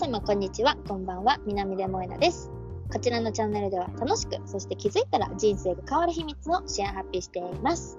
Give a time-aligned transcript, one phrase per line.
[0.00, 2.50] 様こんにちは、こんばんは、南出萌なです。
[2.90, 7.98] こちらのチャンネルでは楽しく、そして気づいたら人生が変わる秘密をシェアハッピーしています。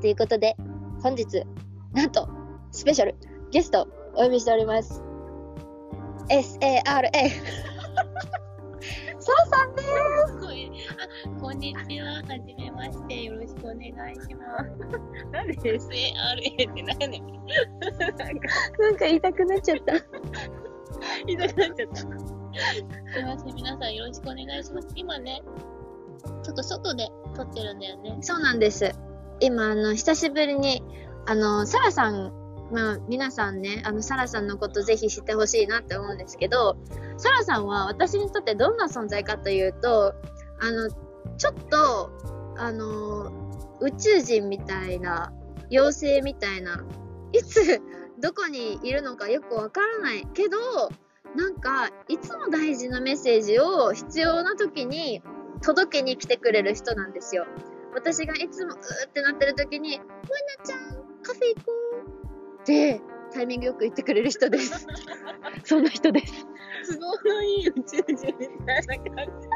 [0.00, 0.56] ということで、
[1.00, 1.44] 本日、
[1.92, 2.28] なんと、
[2.72, 3.14] スペシャル、
[3.52, 5.00] ゲスト、お呼びしております。
[6.28, 7.08] SARA!
[9.20, 9.88] ソラさんです
[11.36, 12.14] あ、こんにちは。
[12.14, 13.22] はじめまして。
[13.22, 15.30] よろしくお願いします。
[15.30, 17.26] なんで SARA ってなんやねん。
[18.76, 19.94] なんか言いたくなっちゃった。
[21.26, 21.96] いたくなっちゃった。
[21.96, 23.54] すいません。
[23.54, 24.88] 皆さんよろしくお願いします。
[24.94, 25.42] 今ね、
[26.42, 28.18] ちょっと外で撮ってるんだよね。
[28.20, 28.92] そうなんです。
[29.40, 30.82] 今、あの、久しぶりに、
[31.26, 32.32] あの、サラさん、
[32.72, 36.76] まあ、皆さんね、あの、サラさんのことぜひ知ってほしいなって思うんですけど、
[37.16, 40.14] サラさんは私にとってどんな存在かというと、
[40.60, 40.90] あの、
[41.36, 42.10] ちょっと、
[42.56, 43.30] あの、
[43.80, 45.32] 宇宙人みたいな、
[45.70, 46.84] 妖精みたいな、
[47.32, 47.80] いつ、
[48.20, 50.58] どこにいるのかよくわからないけど、
[51.36, 55.22] なんか、いつも大事なメッセージを必要な時に
[55.62, 57.46] 届けに来てくれる人なんですよ。
[57.94, 60.08] 私がいつもうーってなってる時に、もえ
[60.58, 60.78] なちゃん、
[61.22, 61.72] カフェ行こ
[62.58, 63.00] うって
[63.32, 64.86] タイミングよく言ってくれる人です。
[65.64, 66.46] そんな人です。
[66.98, 69.48] 都合のいい宇宙人みたいな感じ。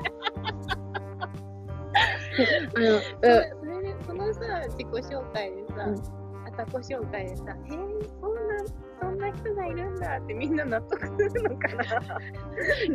[2.76, 6.21] あの、それそれで、そのさ、自己紹介でさ、うん
[6.58, 7.78] あ他己紹介でさ、へえ、
[8.20, 8.64] そんな、
[9.00, 11.84] そんな人がいるんだってみんな納得するのかな。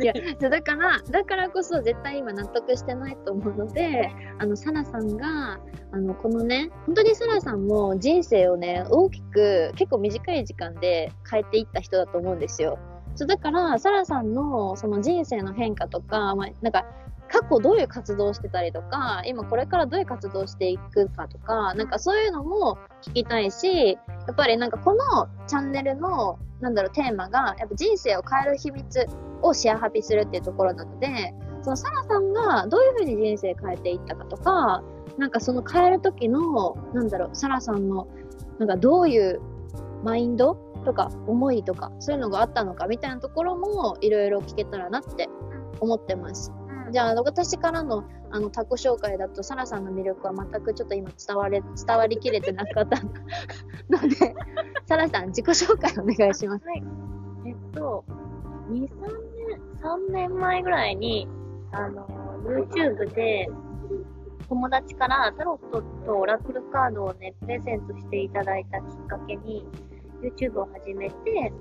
[0.00, 0.12] いや、
[0.48, 5.58] だから、だからこそ絶対今納得してないと思うので、あの、サラさんが、
[5.92, 12.78] あの、このね、本当にサラさんも人生をね、大きく、結構短い時間で変えていった人だと思うんですよ。
[13.14, 16.84] そう、だから、サラさんのその人生の変化とか、まあ、なんか、
[17.30, 29.06] 過去どういう活動をしてたりとか、今これからどういう活動をしていくかとか、なんかそういうのも聞きたいし、やっぱりなんかこのチャンネルの、なんだろう、テーマが、やっぱ人生を変える秘密
[29.42, 34.82] をシェアハピするっていうところなので、そのサラさんがどういうふうに人生変えていったかとか、
[35.18, 38.08] なんかその変える時の、なんだろう、サラさんの、
[38.58, 39.40] なんかどういう
[40.02, 45.28] マインドとか思いとか、そういうのがあったのかみたいなところもいろいろ聞けたらなって
[45.80, 46.52] 思ってます。
[46.90, 53.02] じゃあ、私からのあの他己紹介だと、サラさんの魅力は全くちょっと今伝われ、伝わりきれてなかった
[53.88, 54.34] ので、
[54.86, 56.66] サラさん自己紹介お願いします。
[56.66, 56.84] はい。
[57.46, 58.04] えっと、
[58.70, 58.88] 2、3
[59.48, 61.26] 年、3年前ぐらいに、
[61.72, 62.06] あの、
[62.44, 63.48] YouTube で、
[64.48, 69.66] 友達からタロットとオラクルカードをね、プレゼントしていただいたきっかけに、
[70.22, 71.52] YouTube を始めて、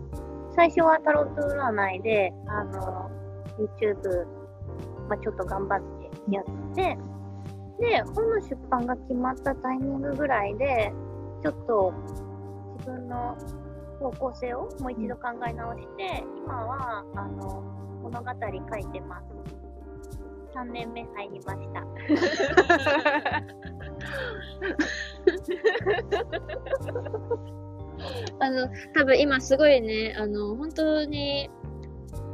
[0.55, 3.09] 最初はタロット占いで、あの、
[3.57, 4.36] YouTube、
[5.07, 5.81] まあ、ちょっと頑張っ
[6.25, 6.45] てやっ
[6.75, 6.97] て、
[7.79, 10.91] で、本の出版が決まったタイミングぐらいで、
[11.43, 11.93] ちょっと
[12.79, 13.37] 自分の
[13.99, 17.61] 方向性をもう一度考え直して、今は、あの、
[18.03, 19.25] 物語書いてます。
[20.55, 21.81] 3年目入りました。
[28.39, 31.49] あの、多分今すごいね、あの、本当に、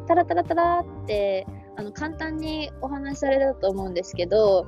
[0.07, 1.45] タラタラタラって、
[1.75, 4.66] あの、簡単にお話しされたと思うんですけど、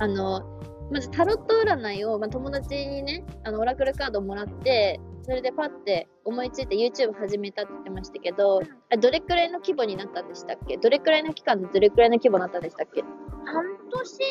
[0.00, 0.42] あの、
[0.90, 8.60] まずタロット占いを、まあ、友達にね、あの、オラクルカードもらって、それでパッて思いついて YouTube 始めたって言ってましたけど、
[8.92, 10.76] あどれくらいの規模になったんでしたっけ？
[10.76, 13.02] どれくらいの期間でどれくらいの規模になったんでしたっけ？
[13.44, 14.22] 半年、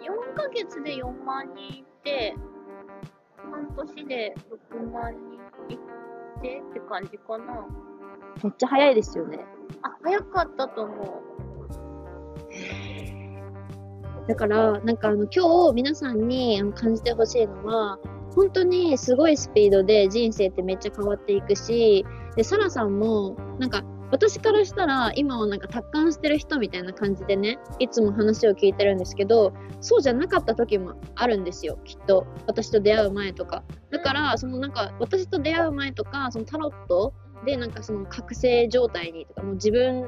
[0.00, 2.34] 4ヶ月で4万人いって、
[3.48, 4.34] 半年で
[4.74, 5.34] 6万人
[5.72, 7.64] いってって感じかな。
[8.42, 9.38] めっちゃ早いですよね。
[9.82, 11.33] あ、早かったと思う。
[14.28, 17.98] だから、なんかあの、今日皆さんに感じてほしいのは、
[18.34, 22.04] 本当にすごいスピードで人生ってめっちゃ変わっていくし、
[22.36, 32.26] で、サラさんも、なんか、私からしたら、今はなんか達観してる人みたいな感じでね、いつも話を聞いてるんですけど、そうじゃなかった時もあるんですよ、きっと。
[32.46, 33.64] 私と出会う前とか。
[33.90, 37.12] だから、そのなんか、私と出会う前とか、そのタロット
[37.44, 40.02] でなんかその覚醒状態にとか、もう自分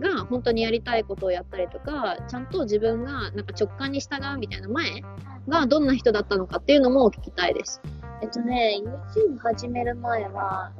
[0.00, 5.02] が本当にやりたいことをやったりとか、ちゃんと自分がなんか直感に従うみたいな前
[5.48, 7.80] がどんな人だったのかっていうのも聞きたいです。
[8.22, 10.72] えっとね、YouTube 始める前は、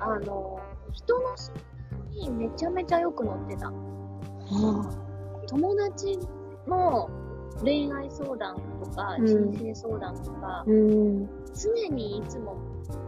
[0.00, 0.60] あの、
[0.92, 1.58] 人の相
[1.90, 3.72] 談にめちゃめちゃよく乗ってた。
[5.46, 6.18] 友達
[6.66, 7.08] の
[7.62, 11.28] 恋愛相談とか、うん人生相談とか、うん。
[11.54, 12.56] 常にいつも、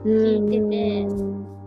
[0.05, 1.62] 聞いてて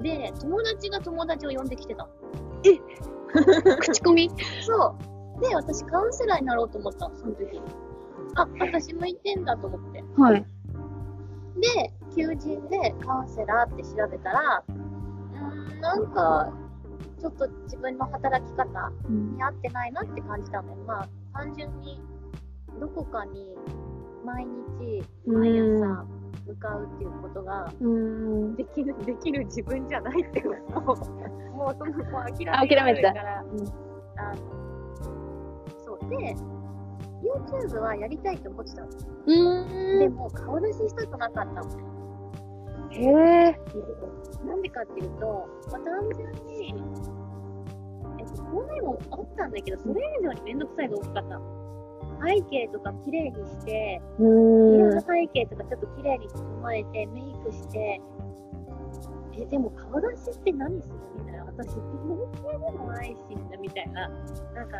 [0.00, 2.10] で、友達が友達を呼んできてたの。
[3.80, 4.30] 口コミ？
[4.62, 4.96] そ
[5.38, 5.40] う。
[5.40, 7.62] で、私カウンセラーになろうと思ったの、その時に。
[8.34, 10.04] あ、私向いてんだと思って。
[10.16, 10.46] はい。
[11.60, 16.52] で、求人でカウンセラーって調べたら、うーん、なんか、
[17.20, 20.76] ちょっと自分の働き方うんに合ってないなって感じたのよ。
[20.86, 22.00] まあ、単純に、
[22.80, 23.56] どこかに
[24.24, 24.46] 毎
[24.78, 26.04] 日、毎朝
[26.48, 28.56] 向かうっていうことが、うん。
[28.56, 30.82] できる、 できる自分じゃないっていうのを、
[31.54, 33.58] もうその子諦めてあ諦めてたから、うん
[34.16, 34.36] あの、
[35.84, 36.10] そう。
[36.10, 36.34] で、
[37.22, 38.88] YouTube はやりたいと思ってたの。
[39.26, 39.98] うん。
[39.98, 41.62] でも、顔出ししたくなかったの。
[42.90, 43.60] へえ。
[44.46, 46.74] なんでかっていうと、まあ、単純に、
[48.18, 51.57] えっと、こういうのあったんだけど、それ以上にめんどくさいが多かった。
[52.24, 55.00] 背景とか綺麗にして、うん色の。
[55.00, 58.00] 背景とかちょっと綺麗に整えて、メイクして、
[59.40, 61.44] え、でも顔出しって何するみたいな。
[61.44, 63.16] 私、美容系でもないし、
[63.60, 64.08] みたいな。
[64.08, 64.76] なんか、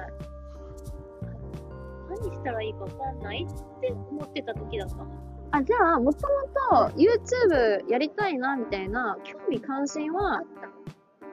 [2.11, 5.07] 何したらいいかわかんないって思ってた時だったの。
[5.53, 10.43] あ、じゃあ、もともと YouTube やりたいな、みたいな興味関心あは。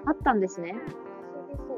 [0.08, 0.76] あったんですね。
[1.34, 1.78] それそう。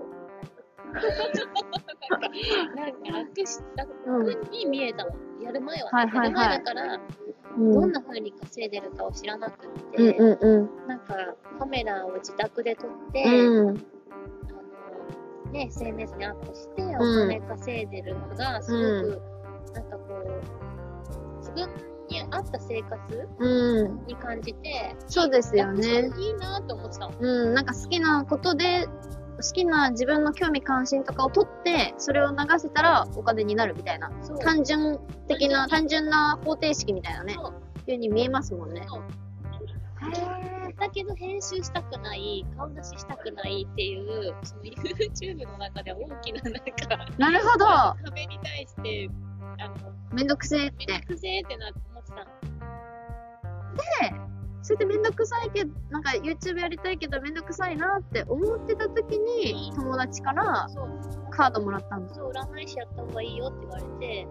[2.10, 5.12] なんか楽した、うん楽に見えたの。
[5.42, 7.00] やる前は、はいはいはいやる前だから、
[7.58, 7.72] うん。
[7.74, 10.88] どんな風に稼いでるかを知らなくって、うんうんうん。
[10.88, 11.16] なんか
[11.60, 13.70] カメラを自宅で撮って、うん。
[13.70, 19.22] あのね、SNS にアップしてお金稼いでるのが、すごく、
[19.74, 21.70] なんかこう、自分
[22.10, 24.06] に合った生活うん。
[24.06, 26.10] に感じて、そうですよね。
[26.18, 27.14] いいなと思ってたの。
[27.20, 27.54] うん。
[27.54, 28.88] なんか好きなことで、
[29.38, 34.10] 好きな自分の興味関心とかを取って、それを流せたらお金になるみたいな。
[34.42, 37.36] 単純的な、単純な方程式みたいなね。
[37.36, 38.86] そうに見えますもんね。
[40.80, 46.62] だけど編集したくない、顔出ししたくないっていう、その YouTube の中では大きななんか、
[47.18, 47.66] なるほど。
[48.06, 49.10] 壁に対して、
[49.60, 49.76] あの、
[50.14, 50.86] めんどくせえって。
[50.88, 52.26] めんどくせえってなって思ってたの。
[54.68, 60.68] それでめんどくさいけど、なんか YouTube やりたいけどめんどくさいなって思ってた時に、友達から
[61.30, 62.16] カードもらったんです。
[62.20, 64.28] そう、占い師やった方がいいよって言われて、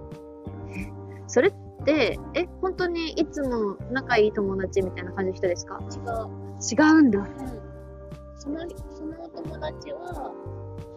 [1.26, 1.52] それっ
[1.86, 5.80] て、え、本当にいつも仲いい友達みたいな感じの人ですか？
[5.80, 6.86] 違う。
[6.86, 7.18] 違うんだ。
[7.20, 7.26] うん。
[8.38, 8.58] その、
[8.94, 10.32] そのお友達は、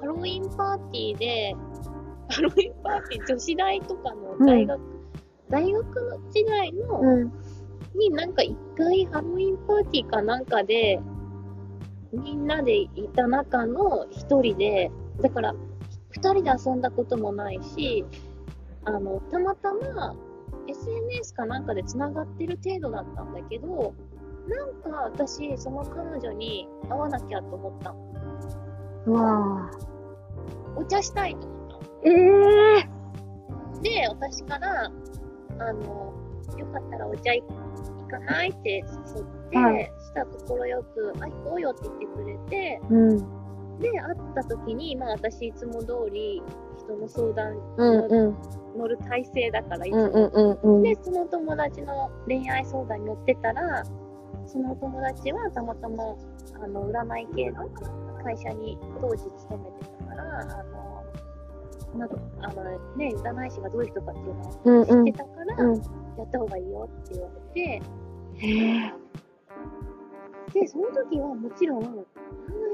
[0.02, 1.56] ハロウィンパーティーで、
[2.30, 4.82] ハロウィンパーティー、女子大とかの大学、
[5.50, 7.32] 大学の時代の、うん。
[7.96, 11.00] になんか一回ハロウィンパーティーかなんかで、
[12.12, 14.92] みんなでいた中の一人で、
[15.22, 15.56] だから、
[16.12, 18.06] 二人で遊んだこともないし、
[18.86, 20.16] あの、たまたま
[20.68, 23.94] SNS かなんかで繋がってる程度だったんだけど、
[24.48, 28.10] なんか私、その彼女に会わなきゃと思ったの。
[29.06, 29.72] うわ
[30.76, 32.10] お茶したいと思った。
[32.10, 32.12] え
[32.80, 32.90] え
[33.82, 36.14] で、私から、あの、
[36.58, 37.44] よかったらお茶行
[38.10, 38.84] かないって
[39.16, 43.18] 誘って、はいしたところよく、あ、行こうよって言ってくれて、うん。
[43.80, 46.42] で、会った時に、まあ私いつも通り
[46.78, 48.36] 人の相談うんうん。
[48.78, 50.82] 乗る体制だから、いつも。
[50.82, 53.84] で、その友達の恋愛相談に乗ってたら、
[54.48, 56.04] その友達はたまたま、
[56.62, 57.70] あの、占い系の
[58.24, 60.89] 会社に当時勤めてたから、あの、
[61.98, 62.08] な
[62.42, 62.64] あの
[62.98, 65.76] ね、占い師がどういう人かっていうのをうんうん知ってたから、うん。
[65.76, 65.82] や
[66.24, 67.82] った方がいいよって言われて。
[70.54, 71.96] で、その時はもちろん、占い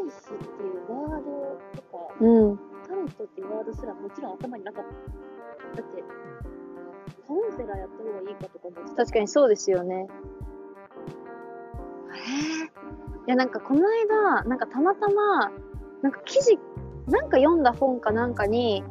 [0.10, 2.60] 師っていうワードとか、うん。
[2.88, 4.86] タロットっていうワードすらもちろん頭になかっ
[5.75, 5.81] た。
[5.81, 6.03] だって、
[7.27, 8.95] カウンセラーやった方がいいかとか思ってた。
[8.98, 9.95] 確かにそうですよね。
[9.95, 10.01] へ
[12.63, 12.65] え。
[13.27, 15.51] いや、なんかこの間、なんかたまたま、
[16.01, 16.60] なんか記事、
[17.07, 18.84] なんか読んだ本かなんかに、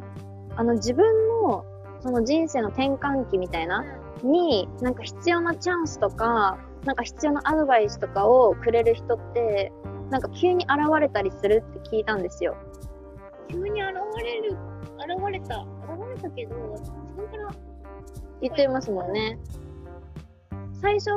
[0.57, 1.65] あの自分の
[2.01, 3.85] その人生の転換期みたいな、
[4.23, 9.73] に、なんか必要なチャンスとか、なんか必要なアドバイスとかをくれる人って、
[10.11, 12.57] なんか急に現れたりするって聞いたんですよ。
[13.49, 13.93] 急に現
[14.23, 14.57] れる、
[14.99, 17.49] 現れた、現れたけど、自分から、
[18.41, 19.39] 言ってますもんね。
[20.81, 21.11] 最初、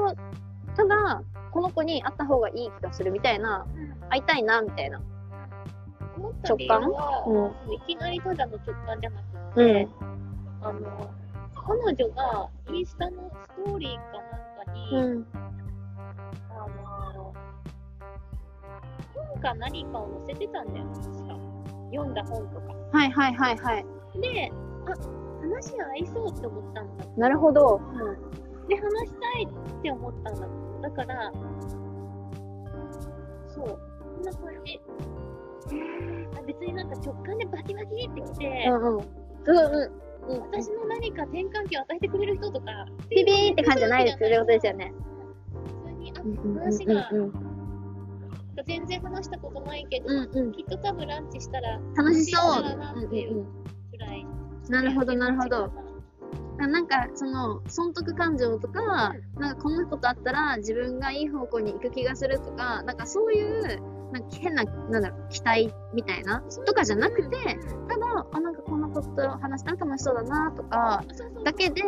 [0.75, 3.65] ただ、この子に会った方がいい気がするみたいな、
[4.10, 5.01] 会いたいな、みたいな。
[6.17, 9.21] 思った理由は、ういきなりただの直感じゃな
[9.53, 9.88] くうんて、
[10.62, 11.09] あの、
[11.53, 15.27] 彼女がインスタのストーリーかなんかに、うん。
[16.50, 17.33] あの、
[19.13, 21.38] 本か何かを載せてたんだよ、確か。
[21.91, 22.74] 読んだ本とか。
[22.91, 23.86] はいはいはいはい。
[24.19, 24.51] で、
[24.86, 27.05] あ、話合いそうって思ったんだ。
[27.17, 27.79] なるほど。
[28.67, 30.47] で、話したいって思ったんだ。
[30.89, 31.31] だから、
[33.47, 34.81] そう、こんな感じ。
[36.38, 38.97] あ別になんか直感でバキバキってきて、うんうん。
[38.97, 39.03] うん
[39.47, 40.07] うん。
[40.27, 44.93] うん、私の何か転換期を与えてくれる人とか、ピピーって感じじゃないですよことですよね。
[45.53, 50.51] 普通に、あ、うんうん話が全然話したことないけど、うんうん。
[50.51, 52.62] きっと多分ランチしたら楽しそう。
[52.77, 53.45] なっていううんうん
[53.91, 54.25] くらい。
[54.69, 55.71] なるほどなるほど。
[56.57, 63.79] なんかその損得感情とか、なんかこんなことあったら自分がいい方向に行く気がするとか、なんかそういう
[64.11, 66.41] なんか変な、なんだろう、期待みたいな？
[66.65, 67.37] とかじゃなくて、
[67.89, 71.03] ただ、あ、なんかこんなこと話したら楽しそうだなとか、
[71.43, 71.81] だけで、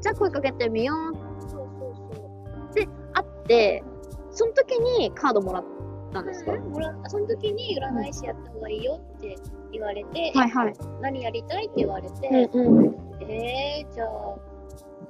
[0.00, 2.88] じゃあ声かけてみようそうそうそう。
[3.14, 3.84] あって、
[4.30, 5.64] その時にカードもらっ
[6.12, 9.36] たんですか、もらその時に占い師やった方がいいよって
[9.72, 10.74] 言われて、はいはい。
[11.02, 12.94] 何やりたいって言われて、うんうん。
[13.22, 14.08] えー、じゃあ、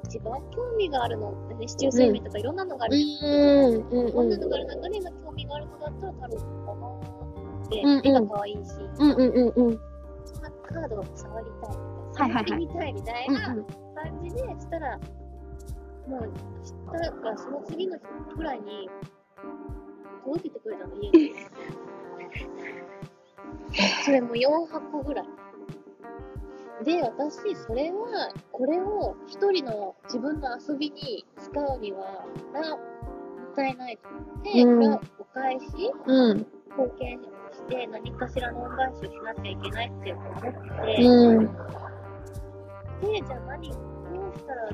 [0.05, 2.97] 一番興味があるのってね、市中睡眠とかいろんなのがある。
[2.97, 3.75] うん。
[3.91, 4.13] うん。
[4.13, 4.29] こん。
[4.29, 4.41] なうん。
[4.43, 7.99] のがある中で今興味があるのだったらタロットかなって、うん。
[7.99, 8.07] うん。
[8.07, 9.13] 絵が可愛いし、うん。
[9.13, 9.19] うん。
[9.19, 9.69] うん。
[9.69, 9.81] うん。
[10.71, 12.45] カードを触りたいみたいな、はいはいはい。
[12.45, 13.65] 触ってみたいみたいうんな感
[14.23, 14.99] じでしたら、
[16.09, 16.33] もう、
[16.65, 18.05] したらその次の日
[18.37, 18.89] くらいに、
[20.25, 21.35] 届けてくれたの、家に。
[24.05, 25.27] それも4箱ぐらい。
[26.85, 34.99] で、私、それは、これを一人の自分の遊びに使うには、な、もったいないと思って、うんお
[35.35, 35.67] 返し、
[36.07, 36.47] うん。
[36.71, 37.21] 貢献
[37.53, 40.49] して何かしらの恩返しをしなきゃいけないって思って、
[41.03, 41.47] うん。
[41.47, 41.53] で、
[43.27, 44.71] じゃあ何、どうしたら、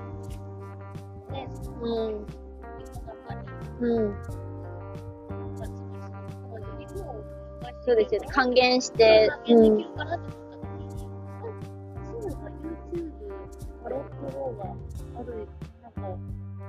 [1.32, 1.48] ね、
[1.80, 1.90] うん。
[1.90, 2.26] 世の
[3.24, 3.46] 中に
[3.80, 4.16] うん。
[7.86, 8.26] そうですよね。
[8.32, 9.28] 還元しでて。
[9.28, 9.88] 還元うんでき。
[9.88, 10.45] るかなと思った時に、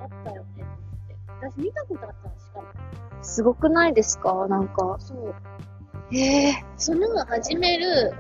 [0.07, 1.15] ったよねって。
[1.41, 2.67] 私見たことあったの、しかも。
[3.23, 4.47] すごくないですか？
[4.47, 4.97] なんか。
[4.99, 5.35] そう。
[6.11, 6.65] へえ。
[6.77, 8.13] その始める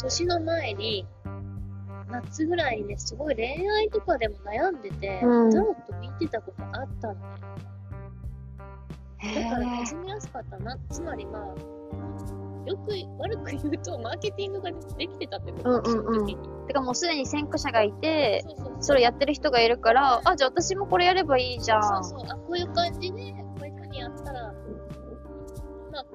[0.00, 1.06] 年の前に、
[2.10, 7.20] 夏ぐらいにね、すごい恋愛とかでも悩んでて、うんタロット見てたことあったのね。
[9.18, 9.66] へだからえ。
[9.84, 10.76] 始めやすかったな。
[10.90, 11.54] つまりまあ、
[12.68, 16.66] よく悪く言うと、マーケティングができてたってこと、うんうんうん。
[16.66, 18.44] てかもうすでに先駆者がいて、
[18.80, 22.04] それやってる人がいるから、あ、じゃあ私もこれやればいいじゃん。
[22.04, 22.30] そうそう。
[22.30, 24.52] あ、こういう感じで、こういうふうにやったら、
[25.92, 26.06] まあ、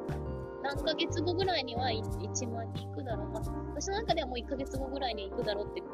[0.62, 3.30] 何ヶ月後ぐらいにはい1万人いくだろう。
[3.30, 3.44] まあ、
[3.76, 5.88] 私の中ではもう1ヶ月後ぐらいに行くだろうって、も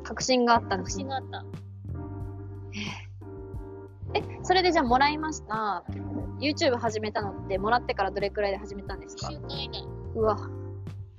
[0.00, 1.04] う確信があったんですね。
[1.04, 1.44] 確信があった。
[4.14, 5.84] え、それでじゃあもらいました。
[6.40, 9.48] YouTube 始めたのって、もらってからどれくらいで始めたんです1か。
[10.14, 10.36] うわ。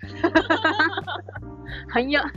[1.90, 2.24] 早っ。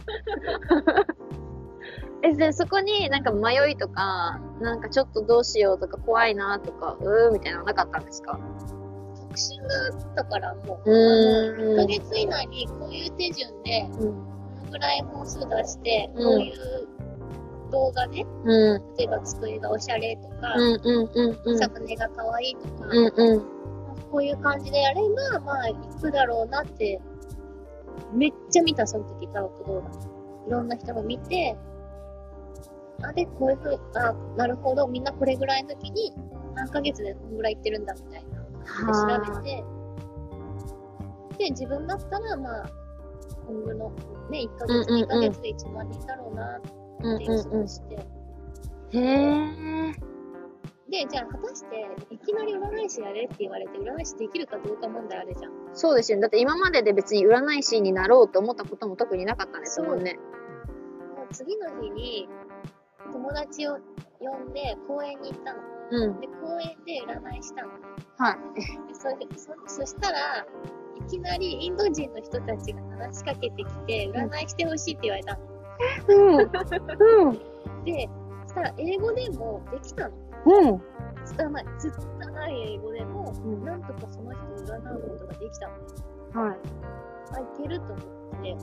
[2.25, 8.39] え、で、そこになんか迷いとか、なんかちょっとどうしようとか怖いなとか、うーみたいなのなかったんですか？
[9.29, 13.99] 確信があったから、もう、うーん1ヶ月以内にこういう手順で、うん。
[13.99, 14.07] こ
[14.67, 16.55] のぐらい本数出して、うんこういう
[17.73, 18.97] 動画で、うん。
[18.97, 21.69] 例えば机がおしゃれとか、うんうんうんが
[22.09, 23.41] 可愛いとか、うんうん。
[24.11, 25.00] こういう感じでやれ
[25.33, 27.00] ば、まあ、いくだろうなって、
[28.12, 29.88] めっちゃ見た、その時、タロット動画。
[30.47, 31.57] いろんな人が見て、
[33.02, 36.12] あ、で、こういうふう、あ、なるほど、みんなこれぐらいの時に、
[36.55, 38.43] 何ヶ月でこんぐらいいってるんだ、みたいな。
[39.17, 39.64] で、調べて、
[41.38, 42.71] で、自分だったら、まあ、
[43.47, 43.91] 今後の、
[44.31, 47.99] ね、1ヶ月、うんうんうん2ヶ月で1万人だろうな、うんって予測して、
[48.93, 49.93] へえ。
[50.93, 55.53] で、じゃあ、果たして、いきなり占い師やれって言われて、占い師できるかどうか問題あるじゃん。
[55.73, 56.23] そうですよね。
[56.23, 60.19] だって今までで別に占い師になろうと思ったことも特になかったんですもんね。
[61.17, 62.29] もう次の日に
[63.11, 63.79] 友達を
[64.21, 65.61] 呼んで公園に行ったの。
[65.93, 66.21] うん。
[66.21, 67.71] で、公園で占いしたの。
[68.19, 68.61] はい。
[68.61, 69.09] でそ
[69.67, 70.47] そそしたら、
[70.95, 75.62] いきなりインド人の人たちが話しかけてきて、占いしてほしいって言われたの。
[76.09, 76.39] うん。
[76.39, 77.39] うん。
[77.85, 78.09] で、
[78.43, 80.15] そしたら英語でもできたの。
[80.47, 80.83] うん。
[81.25, 86.47] 拙い、ずっとない英語でも、うんなんとかその人を占うことができたの。
[86.47, 86.59] はい。
[87.35, 88.57] あ、いけると思って。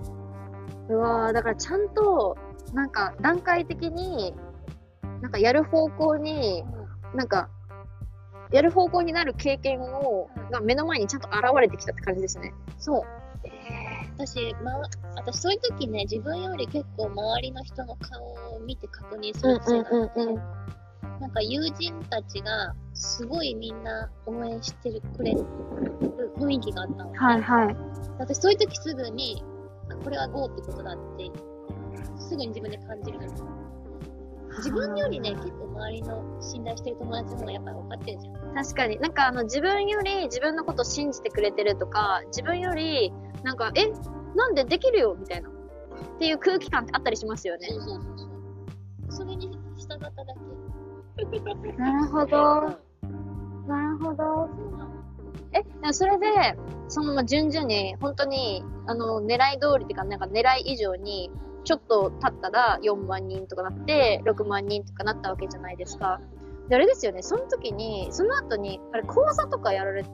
[0.89, 2.38] うわーだからちゃんと、
[2.73, 4.35] なんか段階的に、
[5.21, 6.63] なんかやる方向に、
[7.13, 7.49] なんか、
[8.51, 12.53] やる方向になる経験を、が目の前にちゃんと現れてきたって感じですね。
[12.77, 13.03] そう。
[14.17, 14.77] 私、ま、
[15.15, 20.69] 私そういう時ね、自分より結構周りの人の顔を見て確認する癖があって、うん
[21.19, 25.45] なんか友人たちがすごいみんな応援してるくれる
[26.37, 27.75] 雰囲気があったの、はいはい。
[28.19, 29.43] 私そういう時すぐに、
[29.89, 31.29] あこれは GO ってことだって、
[32.17, 33.27] すぐに自分で感じるの。
[34.57, 38.55] 自分よりね、結構周りの信頼してる友達の方がやっぱり分かってるじゃん。
[38.55, 38.99] 確かに。
[38.99, 43.13] なんかあの自分より自分のことを信じてくれてるとか、自分より、
[43.43, 43.87] なんか、え、
[44.35, 45.49] なんでできるよみたいな。
[45.49, 45.51] っ
[46.19, 47.75] ていう空気感ってあったりしますよねそ。
[47.75, 48.29] うそうそうそう。
[49.09, 51.73] それに従っただけ。
[51.77, 52.89] なるほど。
[53.67, 54.49] なるほど。
[55.51, 56.27] え、それで、
[56.87, 61.31] そのまま順々に、本当に、あの、狙い通りっていうか、なんか狙い以上に、
[61.63, 66.19] ちょっと経ったら4万人とかなって、6万人とかなったわけじゃないですか。
[66.67, 70.09] で、あれですよね、その時に、その後に、あれ、講座とかやられた？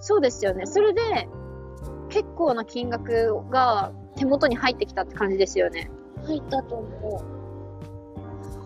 [0.00, 0.66] そうですよね。
[0.66, 1.00] それで、
[2.08, 5.90] 結構な金額が手元に入ってきたって感じですよね。
[6.26, 6.86] 入ったと思
[7.32, 7.36] う。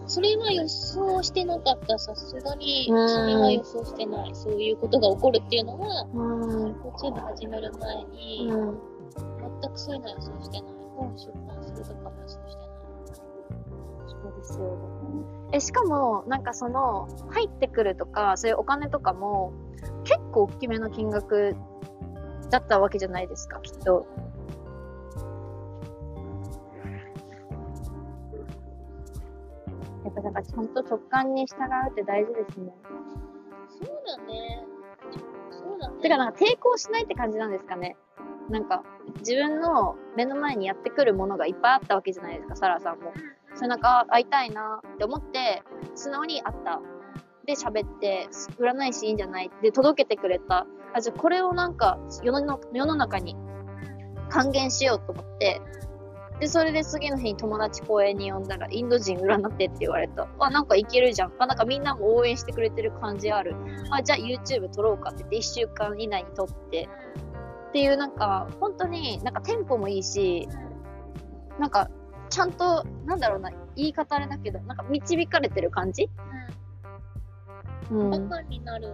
[0.06, 1.96] それは予想してなかった。
[1.98, 4.30] さすがに、そうんれは予想してない。
[4.34, 6.72] そういうことが起こるっていうのは、うん。
[6.72, 8.78] YouTube 始める前に、うん。
[9.62, 10.72] 全くそういうの予想してない。
[11.00, 12.70] 本出版するとかもしてない。
[14.06, 15.50] そうですよね。
[15.52, 19.52] え、しかも、なんかその、入ってくるとか、そういうお金とかも、
[20.04, 21.56] 結構大きめの金額
[22.50, 24.06] だったわけじゃないですか、きっと。
[30.04, 31.54] やっぱなんかちゃんと直感に従
[31.88, 32.74] うって大事ですね。
[33.68, 34.66] そうだね。
[35.50, 36.00] そうだね。
[36.02, 37.96] てかなんか抵抗しないって感じなんですかね。
[38.50, 38.82] なんか、
[39.20, 43.12] 自分の目の前にやってくるものがいっぱいあったわけじゃないですか、サラさんも。
[43.54, 45.62] それなんか、あ会いたいなって思って、
[45.94, 46.80] 素直に会った。
[47.46, 48.28] で、喋って、
[48.58, 49.50] 占い師いいんじゃない？
[49.62, 50.66] で、届けてくれた。
[50.92, 53.36] あ、じゃあこれをなんか、世の世の中に
[54.28, 55.60] 還元しようと思って、
[56.40, 60.26] で、それで次の日に友達公園に呼んだら、インド人占ってって言われた。
[60.38, 61.32] あ、なんかいけるじゃん。
[61.38, 63.54] あ、なんかみんなも応援してくれてる感じある。
[63.90, 66.88] あ、じゃあ YouTube 撮ろうかって言って、1週間以内に撮って。
[67.70, 70.48] っていうなんか、本当になんかテンポもいいし、
[71.58, 71.88] なんか、
[72.28, 76.10] ちゃんと、なんだろうな、言い方あれだけど、なんか導かれてる感じ？
[77.90, 78.08] ううん。
[78.08, 78.10] ん。
[78.28, 78.92] バカになる。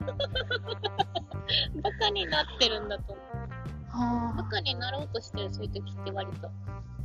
[1.82, 3.26] バカになってるんだと思う。
[3.88, 6.50] はあ、バカになろうとしてる、そういう時って割と。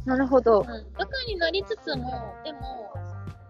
[0.06, 0.60] なるほど。
[0.60, 0.66] うん。
[0.66, 0.74] バ
[1.06, 2.92] カになりつつも、でも、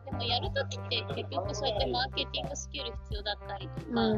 [0.05, 4.13] でもやるときって結局そうやってマーケティングスキル必要だったりとうんかう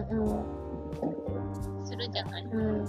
[1.81, 1.85] ん。
[1.85, 2.85] するじゃない、うん。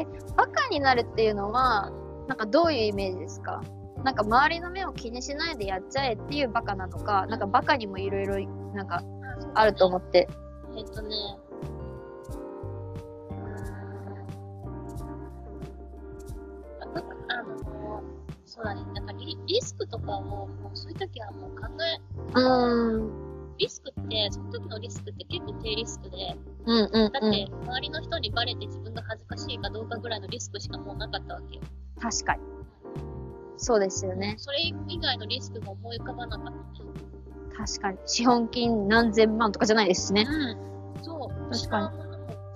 [0.00, 1.90] え、バカになるっていうのは、
[2.28, 3.62] なんかどういうイメージですか？
[4.04, 8.38] なんか周りの目を気にしないでやっちゃえっていうバカなのか、なんかバカにもいろいろ、
[8.74, 9.02] なんか
[9.54, 10.28] あると思って。
[10.76, 11.16] えっとね、
[17.28, 18.02] あの、
[18.46, 22.00] そうだね、なんかリリスクとかを、もうそういう時はもう考え、
[22.40, 22.40] う
[22.98, 23.29] ん。
[23.60, 27.12] リスクって、その時のリスクって結構低リスクで、うんうんうん。
[27.12, 31.62] だって周りの人にバレて自分が恥ずかしいかどうかぐらいのリスクしかもうなかったわけよ。
[32.00, 32.40] 確かに。
[33.58, 34.34] そうですよね。
[34.38, 36.56] それ以外のリスクが思い浮かばなかったね。
[37.54, 37.98] 確かに。
[38.06, 40.26] 資本金何千万とかじゃないですしね。
[40.26, 41.04] うん。
[41.04, 41.52] そう。
[41.52, 42.02] 確かにに。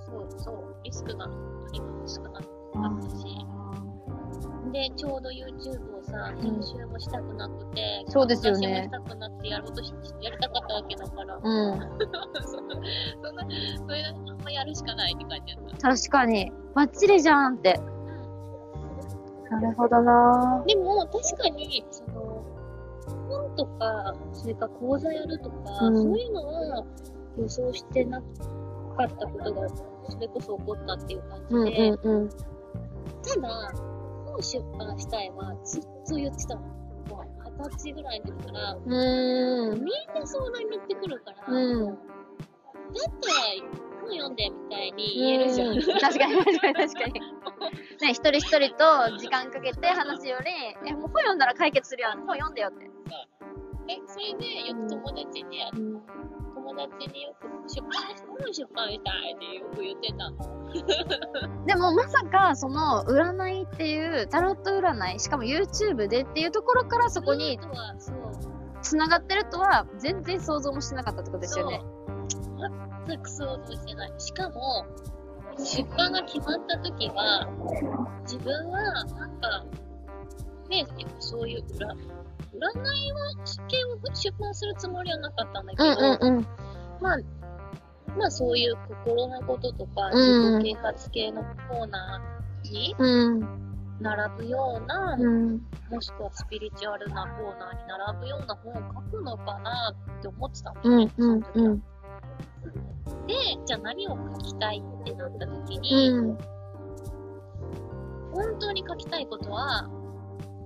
[0.06, 0.76] そうそう。
[0.84, 2.42] リスクが本当に少なかっ
[3.02, 3.24] たし。
[4.72, 11.42] で、ちょうど YouTube をさ、ん編集もしたくなくて、そうですよねしもしたくなってやろうとし、やりたかったわけだから、うん。
[12.46, 12.78] そんな、
[13.22, 13.46] そんな、
[13.78, 15.88] それあんまやるしかないって感じだった。
[15.88, 16.52] 確かに。
[16.74, 17.80] バッチリじゃんって。
[19.50, 22.42] なるほどなでも、確かに、その、
[23.28, 26.84] 本とか、それから講座やるとか、うんそういうのは
[27.38, 28.24] 予想してなか
[29.04, 29.68] ったことが、
[30.08, 32.28] それこそ起こったっていう感じうんで、うんうん。
[32.28, 33.93] ただ、
[34.34, 36.60] 本出版したいはずっと言ってたの。
[36.62, 39.84] もう二十歳ぐらいの時から、うーん。
[39.84, 41.98] みんな相談に乗ってくるから、うん
[42.94, 43.34] だったら
[44.02, 45.68] 本読んでみたいに言えるじゃん。
[45.68, 47.20] うん確かに確かに確かに。
[48.02, 50.50] ね、一人一人と時間かけて話すより、
[50.86, 52.10] え、もう本読んだら解決するよ。
[52.26, 52.93] 本読んでよって。
[53.88, 55.60] え、それでよく友達に、
[56.54, 60.54] 友達によく出版し、本出版したいってよく言ってたの。
[61.66, 68.16] でもまさか、その占いっていう、タロット占い、しかも YouTube でっていうところからそこにあとは、そう。
[68.80, 71.82] 繋がってるとは全然想像もしてなかったってことですよね。
[73.06, 74.12] 全く想像してない。
[74.18, 74.84] しかも、
[75.58, 77.48] 出版が決まった時は、
[78.22, 79.08] 自分は、なん
[79.40, 79.64] か、
[80.68, 80.86] ね、
[81.18, 82.13] そういう占、
[82.52, 83.34] 占いは、
[83.68, 86.46] 系を出版するつもりはなかったんだけど、うん。
[87.00, 87.18] まあ、
[88.16, 93.64] まあそういう心のこととか、うん自己啓発系のコーナーにうん。
[94.00, 95.60] 並ぶような、うん。
[95.90, 101.12] もしくはスピリチュアルなコーナーに並ぶような本を書くのかなって思ってたんだよね。
[101.16, 101.32] うん。
[101.32, 101.42] うん。
[101.42, 103.26] その時はうん。
[103.26, 103.34] で、
[103.66, 106.38] じゃあ何を書きたいってなった時に、うん。
[108.32, 109.88] 本当に書きたいことは、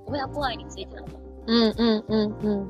[0.07, 1.28] 親子愛についてなの。
[1.49, 1.75] うん。
[1.79, 2.05] うん。
[2.09, 2.39] うん。
[2.41, 2.65] う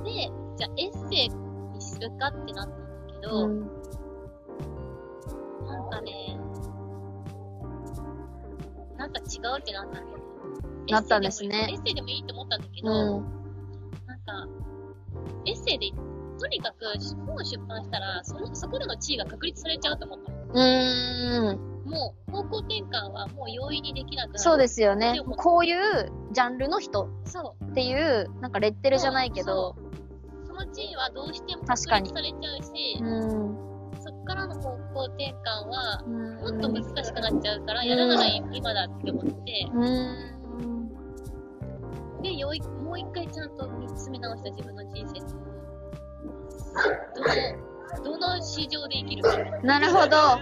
[0.00, 0.02] ん。
[0.02, 0.10] で、
[0.56, 3.60] じゃあエッセイにするかってなったんだけど、うん。
[5.66, 6.36] なんかね、
[8.98, 10.24] なんか違うってなったんだよね。
[10.90, 13.24] なったんですねエッセイでもいいエッセイでもいいって思ったんだけど、うん。
[14.06, 14.48] なんか、
[15.46, 15.92] エッセイで、
[16.40, 16.84] とにかく
[17.24, 20.38] 本を出版したら、その、そこでの地位が確立されちゃうと思ったの。
[20.54, 21.73] うーん。
[21.84, 24.38] もう方向転換はもう容易にできなくなる。
[24.38, 27.04] そうですよねこういうジャンルの人。
[27.04, 27.08] っ
[27.74, 29.74] ていう、なんかレッテルじゃないけど、
[30.46, 32.70] その地位はどうしても確かにされちゃうし、
[33.00, 33.08] うん。
[34.00, 34.76] そっからの方向
[35.16, 35.34] 転換
[35.68, 39.82] はももっと難しくなっちゃうから、やるなら今だって思って、うん。
[42.22, 45.26] で、よいもう一回ちゃんと見つめ直した自分の人生と、
[48.04, 49.36] どの、どの市場で生きるか。
[49.64, 50.38] なるほど。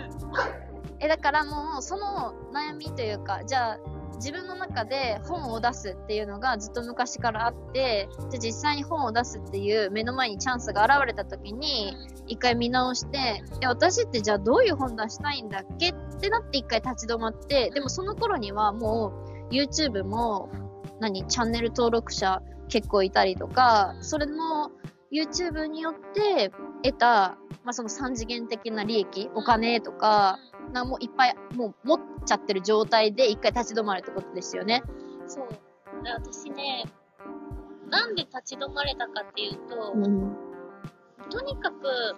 [1.03, 3.79] え、だからもう、その悩みというか、じゃあ、
[4.17, 11.97] 自分の中で本を出すっていうのがずっと昔からあって、じゃあ実際に本を出すっていう目の前にチャンスが現れた時に、
[12.29, 19.13] 一回見直して、え、私ってじゃあどういう本出したいんだっけってなって一回立ち止まって、でもその頃にはも
[19.51, 20.51] う YouTube も、
[21.01, 24.71] 何、チャンネル登録者結構いたりとか、それの
[25.13, 26.53] YouTube によって
[26.85, 30.39] 得た、まあその三次元的な利益、お金とか、
[30.73, 34.83] なんかもういっぱいもう持っちゃってる状態で一回立ち止まるってことですよね。
[35.27, 35.49] そう。
[36.03, 36.85] で私ね、
[37.91, 40.37] なんで立ち止まれたかっていうと、ん。
[41.31, 42.17] とにかく、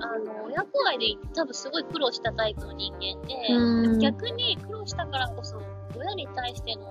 [0.00, 5.60] あの、親子愛で多分すごい苦労したタイプの人間で、うん逆に苦労したからこそ、
[5.96, 6.82] 親に対しての、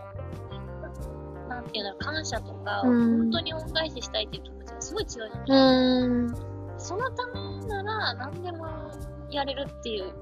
[1.50, 5.45] なんていうんだろう、感謝とか、うん本当に恩返ししたいっていう気持ちがすごい強いのね。
[5.47, 6.80] うん。
[6.80, 8.67] そのためなら何でも
[9.30, 10.13] やれるっていう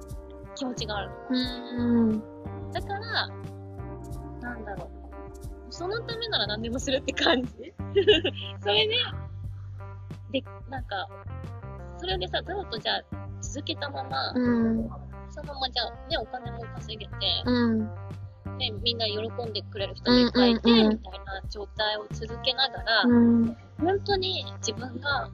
[0.55, 2.09] 気持ちがあるうん。
[2.11, 2.71] の。
[2.71, 3.27] だから、
[4.41, 4.89] なんだろう。
[5.69, 7.49] そのためなら何でもするって感じ
[8.61, 8.95] それで、
[10.31, 11.07] で、なんか、
[11.97, 13.03] それでさ、タロットじゃあ
[13.41, 14.89] 続けたまま、うん。
[15.29, 17.11] そのままじゃあね、お金も稼げて、
[17.45, 17.79] うん。
[18.57, 23.57] ね、みんな喜んでくれる人もいっぱいいて、うんうんうんみたいな状態を続けながら、うん。
[23.79, 25.29] 本当に自分が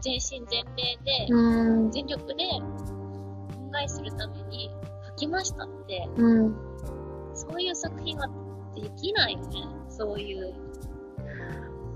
[0.00, 1.90] 全身全霊で、うん。
[1.90, 2.44] 全力で
[3.74, 4.70] 恩返しするために
[5.10, 6.54] 書きましたって、うん。
[7.34, 8.28] そういう作品は
[8.74, 9.66] できないよね。
[9.88, 10.54] そういう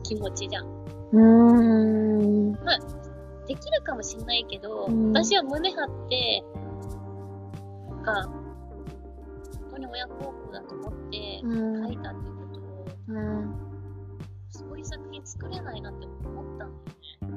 [0.02, 0.66] 気持ちじゃん。
[1.12, 2.52] うん。
[2.52, 6.44] できるかもしんないけど、うん私は胸張って、
[7.90, 13.54] なんか、本当に親孝行だと思ってうん書いたっていうことを、うん。
[14.50, 17.32] そういう作品作れないなって思ったんだよ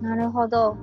[0.00, 0.08] ね。
[0.08, 0.76] なるほど。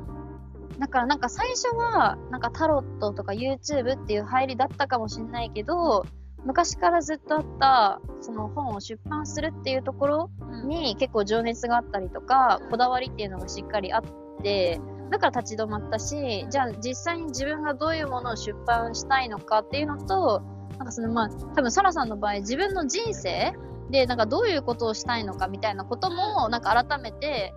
[0.80, 6.06] だからなんか最初は、なんかタロットとか YouTube っていう入りだったかもしれないけど、
[6.44, 10.68] 昔からずっとあった、その本を出版するっていうところうん。
[10.68, 14.04] に結構情熱があったりとか、こだわりっていうのがしっかりあっ
[14.44, 14.80] て、
[15.12, 20.42] だから立ち止まったし、じゃあ実際に自分がどういうものを出版したいのかっていうのと、
[20.78, 23.54] なんかそのまあ、多分サラさんの場合自分の人生
[23.90, 27.54] でなんかどういうことをしたいのかみたいなこともなんか改めて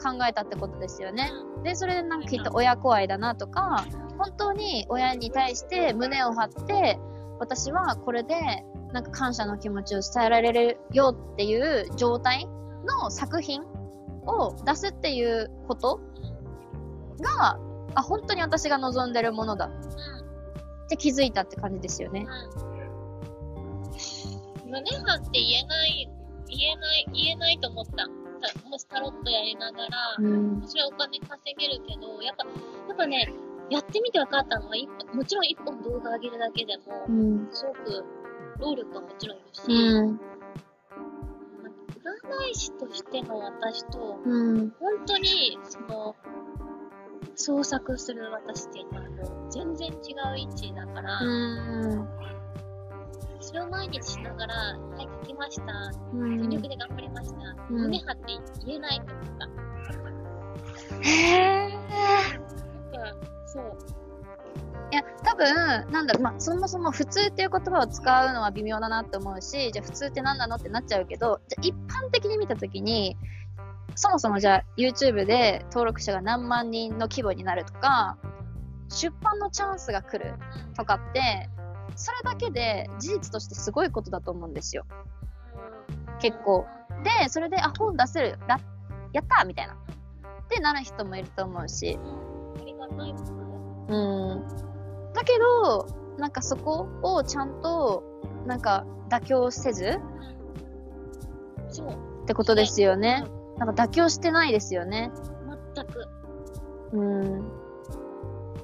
[0.00, 1.30] 考えたってことですよね。
[1.62, 3.84] で、それでなんかきっと親子愛だなとか、
[4.18, 6.98] 本当に親に対して胸を張って、
[7.38, 8.34] 私はこれで
[8.92, 12.48] なんか感謝の気持ちを伝えられるよっていう状態
[12.86, 13.62] の作品
[14.26, 16.00] を出すっていうこと
[17.20, 17.58] が、
[17.94, 22.26] あ、本当に私が望んでるものだって気づいたって感じですよね。
[24.64, 24.70] うん。
[24.70, 26.10] 胸張って言えない、
[26.48, 28.19] 言えない、言えないと思った。
[28.40, 30.62] たもしタロットやりながら、うん。
[30.66, 33.32] それはお金稼げるけど、やっぱ、やっぱね、
[33.70, 34.74] やってみて分かったのは、
[35.14, 37.48] もちろん一本動画上げるだけでも、うん。
[37.52, 38.04] すごく
[38.58, 40.20] 労力はもちろんいるし、うん。
[42.00, 44.70] 占い師としての私と、うん。
[44.80, 46.16] 本当に、その、
[47.36, 52.08] 創作する私っていうのは全然違う位置だから、うん。
[53.50, 55.64] それを毎日しながら、はい、書きました。
[56.14, 57.36] うん全力で頑張りました。
[57.68, 58.22] うん胸張って
[58.64, 61.00] 言えないと思った。
[61.00, 61.70] へー。
[61.72, 63.76] なんか、そう。
[64.92, 73.16] いや、多分、なんだろう、まあ、そもそも普通っていう言葉を使うのは微妙だなって思うし、じゃあ普通って何なのってなっちゃうけど、じゃあ一般的に見たときに、
[73.96, 78.16] そもそもじゃあ YouTube で登録者が何万人の規模になるとか、
[78.90, 80.34] 出版のチャンスが来る
[80.76, 81.48] とかって、
[81.96, 84.84] それだけで事実としてすごいことだと思うんですよ。
[86.20, 86.66] 結構。
[87.02, 88.60] で、それで、あ、本出せる、ら
[89.12, 89.74] やったーみたいな。
[89.74, 89.76] っ
[90.48, 91.98] てなる人もいると思うし。
[92.60, 93.18] ありがたいこ
[93.88, 95.12] とうん。
[95.14, 95.86] だけど、
[96.18, 98.02] なんかそこをちゃんと、
[98.46, 99.98] なんか妥協せず
[101.68, 102.22] そう。
[102.22, 103.24] ってことですよね。
[103.58, 105.10] なんか妥協してないですよね。
[105.74, 106.08] 全く。
[106.92, 107.59] うん。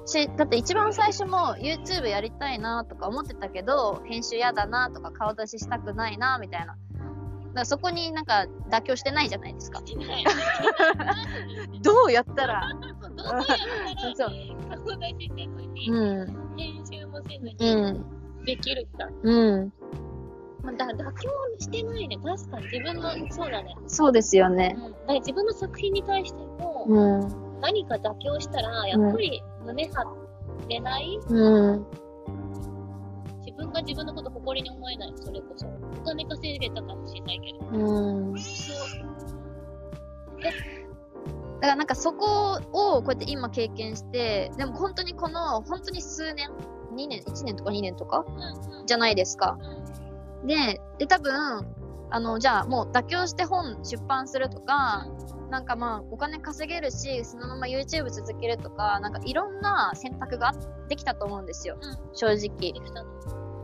[0.07, 6.67] し、だって一番最初も YouTube やりたいなとか思ってたけど、編集やだなとか顔出ししたくないなみたいな。
[6.67, 6.77] だか
[7.53, 9.81] らそこになんか妥協してないじゃないですか。
[11.81, 12.69] どうやったら
[14.15, 14.35] そう
[14.69, 16.25] 顔出しせずに、うん。
[16.57, 18.05] 編集もせずうに、ん。
[18.45, 19.09] できるか。
[19.23, 19.73] うん。
[20.63, 22.17] まあ、だ妥協してないね。
[22.17, 23.75] 確かに自分の、そうだね。
[23.87, 24.75] そうですよね。
[24.77, 24.91] うん。
[24.91, 27.47] だから自分の作品に対しても、うん。
[27.61, 30.15] 何か妥協したら、やっぱり胸張
[30.69, 31.85] れない、うん。
[33.45, 35.67] 自分が自分のこと誇りに思えない、それこそ。
[35.67, 35.71] お
[36.05, 37.59] 金稼げたかもしれないけど。
[37.71, 38.33] うん。
[38.33, 38.77] だそう
[41.59, 46.49] からなんかそこをこうやって今経験して、でも本当にこの、本当に数年、
[46.93, 48.23] 2年、1年とか2年とか？
[48.27, 48.35] うん
[48.79, 49.57] うんじゃないですか。
[50.45, 51.65] で、で、多分、
[52.09, 55.07] あの、じゃあもう妥協して本出版するとか、
[55.49, 60.53] なんかまあお金稼げるし、そのまま YouTube 続けるとか、なんかいろんな選択が
[60.89, 61.77] できたと思うんですよ。
[61.81, 62.73] うん正直。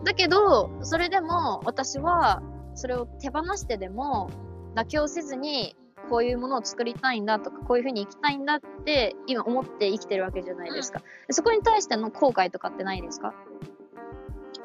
[0.04, 2.42] だけど、それでも私は
[2.76, 4.30] それを手放してでも
[4.76, 5.76] 妥協せずに
[6.10, 11.00] こういうものを作りたいんだとか、こういうふうに生きたいんだって今思って生きてるわけじゃないですか。
[11.28, 13.34] でそこに対しての後悔とかってないですか？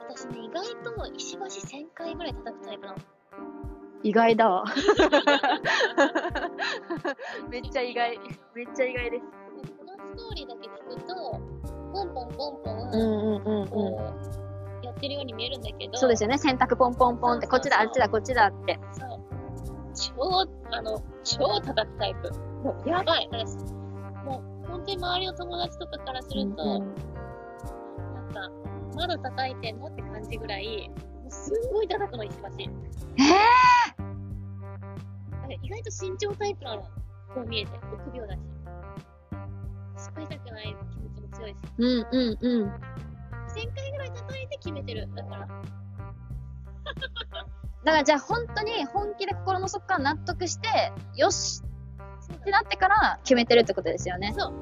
[0.09, 2.99] 私ね、意外と石橋1000回ぐらい叩くタイプなの。
[4.03, 4.65] 意外だわ。
[7.51, 8.19] めっちゃ意外。
[8.55, 9.25] めっちゃ意外です。
[9.79, 11.41] このストーリーだけ聞くと、
[11.93, 13.05] ポンポンポンポン、うんう
[13.39, 13.69] んうんうん。
[13.69, 14.01] こ
[14.83, 16.39] う、やってるように見えるんだけど、そうですよね。
[16.39, 18.79] 選択ポンポンポンって、こっちだ、あっちだ、こっちだって。
[18.93, 19.19] そう。
[19.95, 22.31] 超、あの、超叩くタイプ。
[22.89, 23.29] やばい。
[24.25, 26.95] もう、本当に周りの友達とかからすると、うん
[28.15, 28.51] なんか、
[28.95, 30.91] まだ叩いてんのって感じぐらい、
[31.23, 32.49] もうすんごい叩くの、石橋。
[33.19, 33.78] えだ
[35.49, 36.83] から意外と慎重タイプなの。
[36.83, 38.41] こう見えて、臆病だし。
[39.97, 41.57] 失敗したくない気持ちも強いし。
[41.57, 42.69] ー、うんうんうん。
[42.69, 42.75] 1000
[43.75, 45.09] 回ぐらい叩いて決めてる。
[45.15, 45.47] だから、
[47.85, 51.63] だからじゃあ本当に本気で心の底から納得して、よし
[52.35, 54.35] ってなってから決めてるってことですよね。
[54.37, 54.53] そう。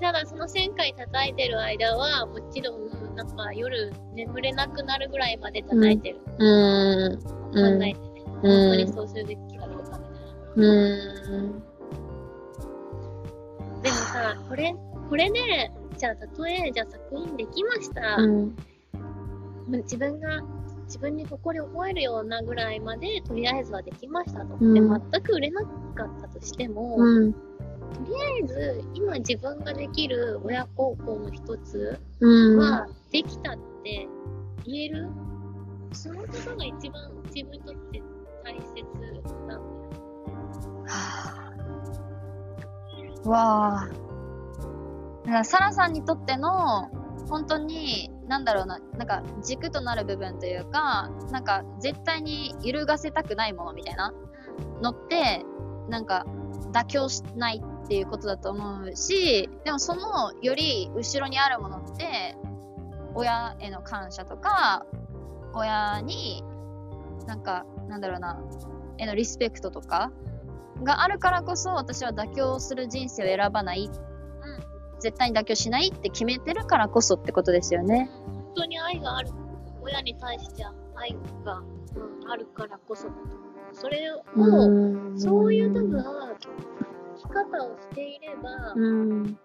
[0.00, 6.20] ただその1000回叩いてる間は、もちろん、なんか夜眠れなくなるぐらいまで叩いてる。
[6.38, 7.22] うーん。
[7.22, 7.96] 考えてね。
[8.26, 10.52] 本当にそうするべきかどうかみたいな。
[10.54, 11.62] うーん。
[13.82, 14.74] でもさ、これ、
[15.08, 15.40] これで、
[15.96, 18.16] じゃあ、たとえ、じゃあ作品できました。
[18.16, 18.56] うん。
[19.68, 20.42] 自分が、
[20.84, 24.56] 自分に誇りを覚えるようなぐらいまで、とりあえずはできましたと。
[24.60, 27.32] うんで、全く売れなかったとしても、うん。
[27.32, 27.38] と
[28.06, 32.86] りあえず、今自分ができる親孝行の一つうん。
[33.16, 34.06] できたって
[34.66, 35.08] 言える、
[35.92, 38.02] そのことが一番自分にとって
[38.44, 38.62] 大切
[39.46, 39.62] なんだよ。
[43.24, 43.88] わあ。
[45.24, 46.90] だから、サラさんにとっての、
[47.30, 54.12] 本当に、なんだろうな、なんか軸となる部分というか、なんか絶対に揺るがせたくないものみたいな
[54.82, 55.42] のって、
[55.88, 56.26] なんか
[56.72, 62.36] 妥協しないっていうことだと思うし、でもそのより後ろにあるものって、
[63.16, 64.84] 親への感謝とか、
[65.54, 66.44] 親に、
[67.26, 68.38] なんか、なんだろうな、
[68.98, 70.12] へのリスペクトとか
[70.82, 73.90] があるからこそ、私は妥協する人生を選ばない、
[75.00, 78.10] 絶対に妥協しないって決めてるからこそってことですよね。
[78.26, 79.30] 本当に愛がある。
[79.80, 83.08] 親に対しては愛が、うん、あるからこそ。
[83.72, 84.68] それを、う
[85.12, 86.04] んそういう多分、
[87.16, 89.38] 生き方をしていれば、うん。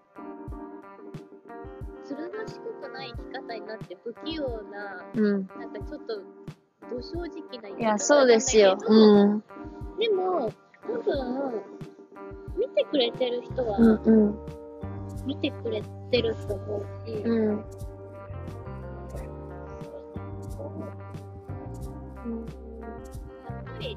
[2.14, 5.46] ずる賢くない生き方になって不器用な、うん。
[5.58, 6.16] なんかちょっと、
[6.90, 8.76] ど正直な生き方いや、そうですよ。
[8.86, 9.42] うん。
[9.98, 10.52] でも、
[10.86, 11.62] 多分、
[12.56, 14.38] 見てくれてる人は、うんうん。
[15.26, 17.56] 見てくれてると思うし、うん。
[17.56, 17.64] やっ
[23.64, 23.96] ぱり、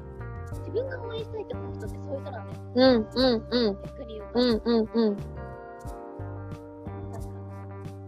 [0.58, 2.60] 自分が応援したいって思う人ってそういう人なんだよ。
[2.74, 3.74] うんうんうん。
[3.82, 4.40] 逆に言うと。
[4.40, 5.35] うんうんうん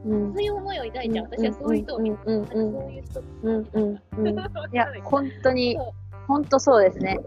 [0.05, 1.29] そういう思いを抱いちゃう。
[1.31, 2.19] 私はそういう人を見る。
[2.25, 2.39] そうい
[3.01, 3.69] う人うん。
[3.73, 4.03] うん。
[4.17, 4.29] うん。
[4.29, 4.37] いい
[4.73, 5.95] や、 本当にそ、
[6.29, 7.19] 本当そうですね。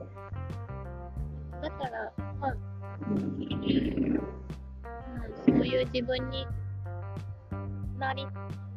[1.62, 2.56] だから、まあ、
[3.10, 3.48] うん、
[5.46, 6.48] そういう自分に
[8.00, 8.26] なり、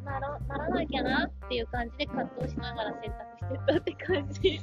[0.03, 4.59] ならならなきゃなっていう感じで葛藤しながら選択してったって感じ。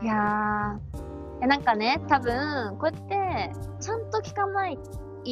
[0.00, 0.98] いやー、
[1.42, 4.78] えなんかね、多分、こうやって、ちゃんと聞かない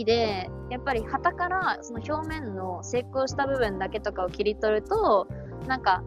[0.05, 5.27] で、やっぱり旗から、その表面の成功した部分だけとかを切り取ると、
[5.67, 6.03] なんか、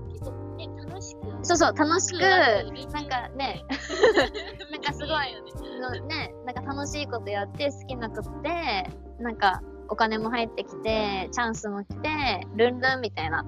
[0.57, 1.19] ね、楽しく。
[1.43, 3.63] そうそう、楽しく、ななんかね、
[4.71, 8.89] なんかすごいのね、なんか楽しいことやって、好きなことで、
[9.19, 13.45] なんかお金も入ってきて、チャンスも来て、ルンルンみたいな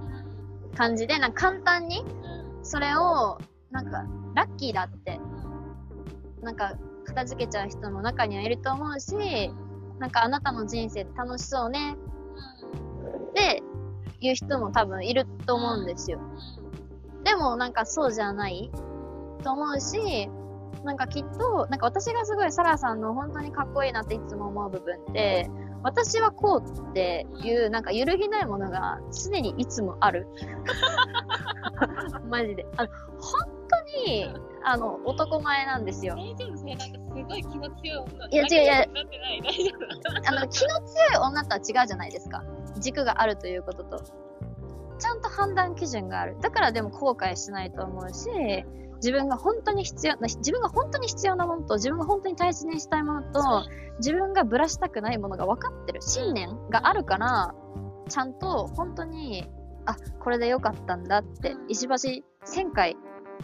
[0.75, 2.03] 感じで、なんか簡単に
[2.63, 3.37] それを、
[3.71, 5.19] なんかラッキーだって、
[6.41, 6.73] なんか
[7.05, 9.51] 片付けちゃう人も中にはいると思うし、
[10.01, 11.95] なんかあなたの人生楽しそうね
[13.29, 13.61] って
[14.19, 16.19] 言う人も多分いると思うんですよ。
[17.23, 18.71] でもなんかそうじゃない
[19.43, 20.27] と思うし、
[20.83, 25.47] なんかきっと、なんか私がすごいサラさんの本当にかっこいいなっていつも思う部分って、
[25.83, 30.27] 私はこうっていう、なんか揺るぎないものが常にいつもある。
[32.27, 32.65] マジで。
[32.77, 34.29] あの、本当に、
[34.63, 36.15] あの、男前なんですよ。
[36.15, 38.27] 大丈夫それなんかすごい気の強い女。
[38.29, 38.85] いや違ういや。
[40.27, 42.43] あの、気の強い女とは違うじゃないですか。
[42.79, 44.03] 軸があるということと。
[44.99, 46.37] ちゃんと判断基準がある。
[46.41, 48.29] だからでも後悔しないと思うし、
[48.97, 53.41] 自分が本当に必要な、自分が本当に必要なものと、自分が本当に大切にしたいものと、
[53.97, 56.01] 自分がぶらしたくないものが分かってる。
[56.03, 57.55] 信念があるから、
[58.09, 59.49] ちゃんと本当に、
[59.87, 61.93] あ、これでよかったんだって、石橋
[62.45, 62.95] 1000回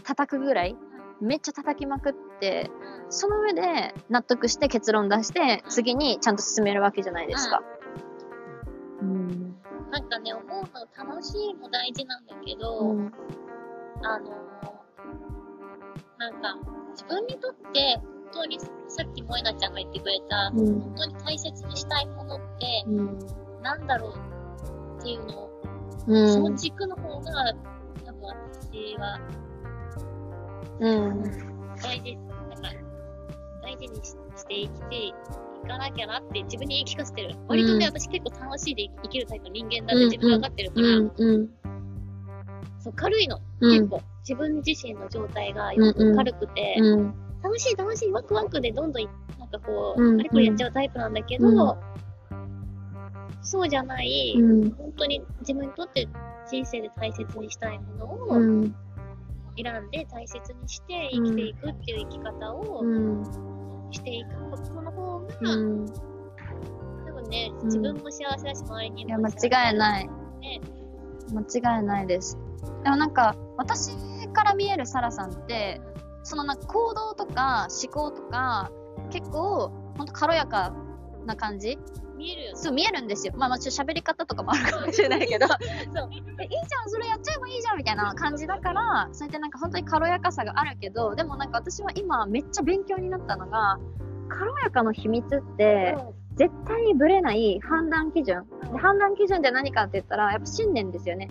[0.04, 0.76] 叩くぐらい、
[1.22, 2.70] めっちゃ叩きまくって、
[3.10, 7.62] その上で納得して結論出して、次にちゃんと進めるわけじゃないですか。
[9.02, 9.56] うん。
[9.92, 13.12] なんかね、思うの楽しいも大事なんだけど、うん。
[14.04, 14.48] あの
[16.20, 16.56] なんか、
[16.92, 18.00] 自分にとって、
[18.34, 18.68] 本当にさ
[19.04, 23.20] っき萌なちゃんが言ってくれた、うん本当に大切にしたいものって、うん。
[23.62, 25.62] なんだろうっていうのを、
[26.08, 26.58] うそのん。
[26.58, 27.54] 軸の方が、
[28.06, 29.20] 多分私は
[30.80, 31.24] うん。
[31.82, 32.70] 大事、なんか、
[33.62, 35.14] 大事にしして生きてい
[35.68, 37.36] かなきゃなって自分に言い聞かせてる。
[37.48, 41.12] 割とね、私結構楽しいで生きるタイプの人間だって自分分かってるから、うん。
[41.18, 41.50] うん。
[42.80, 44.02] そう軽いの、うん結構。
[44.22, 47.14] 自分自身の状態がよく軽くて、うん。
[47.44, 49.10] 楽しい楽しいワクワクでどんどんい
[49.40, 51.98] なんかこう、うんあれこれやっちゃうタイプなんだけど、うん
[53.42, 54.72] そうじゃない、うん。
[54.72, 56.06] 本当に自分にとって
[56.52, 58.76] 人生で大切にしたいものをうん。
[59.62, 63.24] 選んで大切にして生きていくっていう生き方をうん。
[63.92, 65.86] していくことの方が、うん。
[65.86, 70.08] 多分ね、ん自分も幸せだし、周りにいや、も間違いない。
[70.42, 70.62] ね。
[71.34, 72.38] 間違いないです。
[72.84, 73.92] でもなんか、私
[74.34, 75.82] から見えるサラさんって、
[76.24, 78.72] そのなんか行動とか思考とか、
[79.10, 80.74] 結構、ほんと軽やか
[81.26, 81.78] な感じ
[82.18, 82.56] 見えるよね。
[82.56, 83.34] そう見えるんですよ。
[83.38, 93.80] まあ、まあ、ちょっと喋り方とかもあるかもしれないけど、 そうえいいじゃん、それやっちゃえばいいじゃんみたいな感じだから、そうやってなんか本当に軽やかさがあるけど、でもなんか私は今めっちゃ勉強になったのが、
[94.30, 95.98] 軽やかの秘密って、
[96.36, 98.46] 絶対にブレない判断基準。
[98.72, 101.30] で判断基準って何かって言ったら、やっぱ信念ですよね。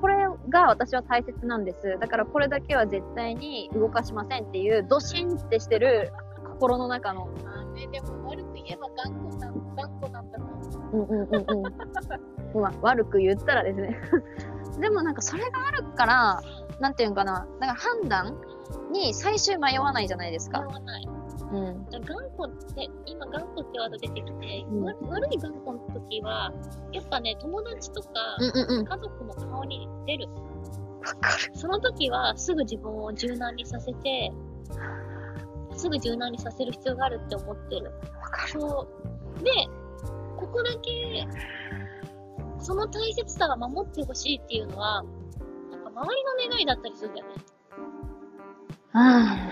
[0.00, 0.16] これ
[0.50, 1.96] が私は大切なんです。
[1.98, 6.12] だからこれだけは絶対に動かしませんっていう、ドシンってしてる
[6.44, 7.26] 心の中の。
[7.42, 10.08] まあね、でも悪く言えば頑固なん頑固
[10.94, 11.02] う。
[11.02, 11.66] んうんうん
[12.54, 12.60] うん。
[12.60, 14.00] まあ、悪く言ったらですね。
[14.80, 16.40] でもなんかそれがあるから、
[16.80, 17.46] なんていうのかな。
[17.60, 18.36] だから判断
[18.92, 20.58] に最終迷わないじゃないですか。
[20.58, 21.08] 言わない。
[21.52, 21.86] うん。
[21.90, 22.02] 頑
[22.36, 26.52] 固って、今頑固ってワード出てきて、うん悪い頑固の時は、
[26.92, 30.28] やっぱね、友達とか、家族の顔に出る。
[30.28, 30.34] わ
[31.20, 31.56] かる。
[31.56, 34.32] その時は、すぐ自分を柔軟にさせて、
[35.76, 37.92] すぐ柔軟にさせる必要があるって思ってる。
[38.20, 38.60] わかる。
[38.60, 38.88] そ
[39.40, 39.44] う。
[39.44, 39.50] で、
[40.44, 41.26] ここだけ、
[42.60, 45.02] その大切さが守ってほしいっていうのは、
[45.70, 47.34] なんか周りの願いだったりするんだよね。
[48.92, 49.50] あ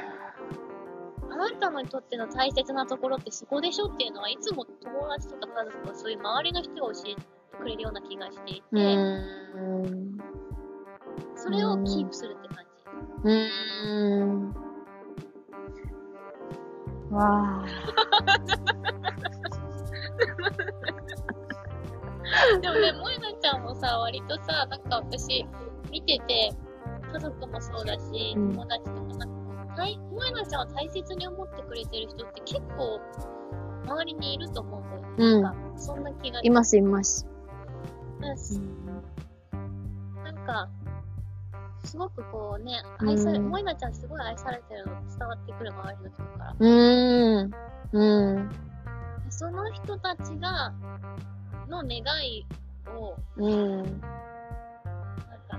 [1.30, 7.22] あなたにとっての大切なところってそこでしょっていうのは、いつも友達とか家族とかそういう周りの人が教えて
[7.58, 8.62] くれるような気がしていて。
[11.34, 12.84] それをキープするって感じ。
[13.24, 14.54] うーん。
[17.10, 17.66] わあ。
[22.60, 25.46] でもね、萌なちゃんもさ、割とさ、なんか私、
[25.90, 26.52] 見てて、
[27.12, 29.28] 家族もそうだし、うん友達とかなん
[29.68, 33.00] か、大萌なちゃんを大切に思ってくれてる人って結構、
[33.84, 35.08] 周りにいると思うんだよね。
[35.18, 37.26] うんなんかそんな気がいますいます。
[38.20, 38.60] だし
[40.22, 40.68] なんか、
[41.84, 46.56] すごくこうね、愛され、うん萌なちゃんすごい愛されてるの伝わってくる周りの人から。
[46.58, 47.50] うーん。
[47.92, 48.50] うん。
[49.38, 50.72] その人たちが、
[51.68, 52.46] の願い
[52.86, 53.76] を、うん。
[53.78, 53.86] なん
[55.48, 55.58] か、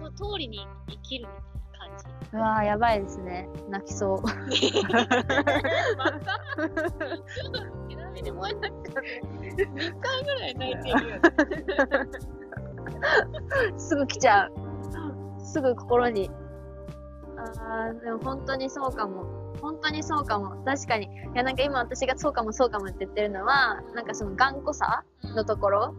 [0.00, 2.36] の通りに生きるみたいな感じ。
[2.36, 3.48] うわあ、やばいですね。
[3.70, 4.22] 泣きそう。
[4.22, 4.38] また
[7.88, 9.02] ちなみに萌なちゃん
[9.40, 11.20] ね、2回ぐらい泣いてるよね。
[13.78, 14.52] すぐ来ちゃう。
[15.40, 16.30] すぐ心に。
[17.38, 19.24] ああ、でも本当にそうかも。
[19.66, 20.62] 本当にそうかも。
[20.64, 21.06] 確かに。
[21.06, 25.94] いや、なんか今私がそうかもそうかもって言ってるのは、なんかその頑固さのところ。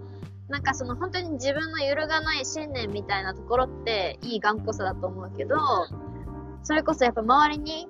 [0.48, 5.58] なんかその本当に自分の揺るがない信念みたいなところっていい頑固さだと思うけど、
[6.64, 7.90] それこそやっぱ周りに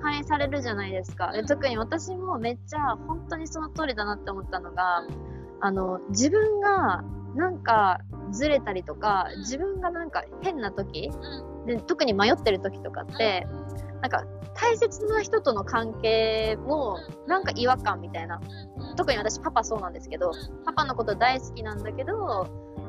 [0.00, 1.32] 反映されるじゃないですか。
[1.32, 5.04] で特に私もめっちゃ本当にその通りだなって思ったのが、
[5.60, 7.04] あの、自分が
[7.34, 8.00] なんか
[8.32, 11.10] ずれたりとか、自分がなんか変な時、
[11.66, 13.46] で特に迷ってる時とかって、
[14.00, 14.24] なんか
[14.54, 18.40] 大切な人との関係もなんか違和感みたいな。
[18.96, 20.32] 特に私パパそうなんですけど、
[20.64, 22.46] パパのこと大好きなんだけど、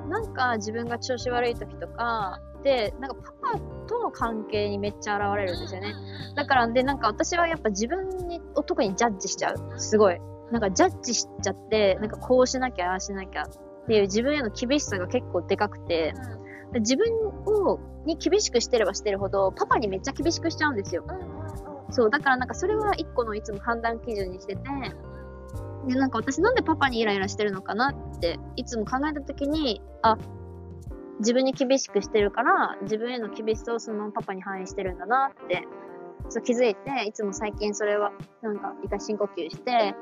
[0.09, 5.93] なんか自分が調子悪い時とかで、なんかパパとの関係にめっちゃ現れるんですよね。
[6.35, 9.79] だから、で、なんか私はやっぱ自分にを特にジャッジしちゃう。
[9.79, 10.19] すごい。
[10.51, 13.47] なんかジャッジしちゃって、なんかこうしなきゃ、ああしなきゃっ
[13.87, 16.13] ていう自分への厳しさが結構でかくて、で
[16.79, 17.05] 自分
[17.45, 21.03] をに厳しくしてればしてるほど、パパにめっちゃ厳しくしちゃうんですよ。
[21.91, 24.61] そう、だからなんかそれは一個のいつも判断基準にしてて、
[25.87, 30.17] で、なんか私なんでパパにイライラしてるのかなって、いつも考えたときに、あ、
[31.19, 35.67] 自分に厳しくしてるから、自分への厳しさをそのままパパに反映してるんだなって、
[36.29, 38.11] そう気づいて、いつも最近それは、
[38.41, 39.95] なんか一回深呼吸して、は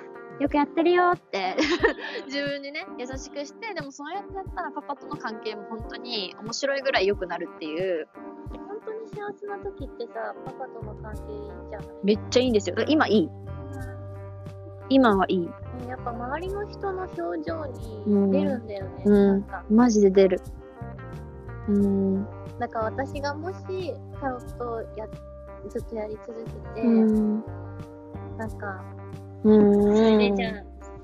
[0.00, 0.03] ぁ
[0.40, 1.54] よくやってるよって
[2.26, 8.08] 自分にね、優しくして、でもそうやってやったらパパとの関係も本当に面白いぐらい良くなるっていう、
[8.50, 11.88] 本当に幸せな時ってさ、パパとの関係いいんじゃない？
[12.02, 12.76] めっちゃいいんですよ。
[12.88, 13.30] 今いい。
[14.90, 15.46] 今はいい。
[15.46, 15.50] う
[15.86, 17.64] んやっぱ周りの人の表情
[18.06, 19.02] うんに出るんだよね。
[19.06, 20.40] うんなんか、マジで出る。
[21.68, 22.26] うん。
[22.58, 25.06] だから私がもしタロットをや
[25.68, 27.44] ずっとやり続けて、うん。
[28.36, 28.82] なんか、
[29.44, 29.96] うん。
[29.96, 30.52] それでじゃあ、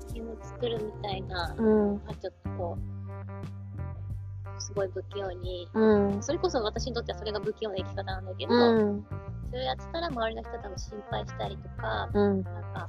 [0.07, 1.93] 作を作るみたいな、うん。
[1.95, 6.23] まあ、ちょっとこう、すごい不器用に、うん。
[6.23, 8.57] それこそ私にとってはそれが不器用な生き方なんだけど、う
[8.97, 9.05] ん。
[9.49, 12.43] それをやってたら周りの人多分心配したりとか、うん。
[12.43, 12.87] なんか、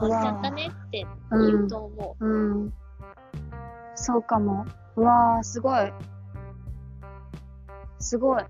[0.00, 2.26] 変わっちゃったねって言うと思う。
[2.26, 2.72] うん。
[3.94, 4.64] そうかも。
[4.96, 5.92] うわー、すごい。
[8.00, 8.42] すごい。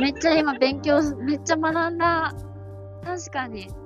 [0.00, 2.32] めっちゃ今勉強、めっちゃ学んだ。
[3.04, 3.83] 確かに。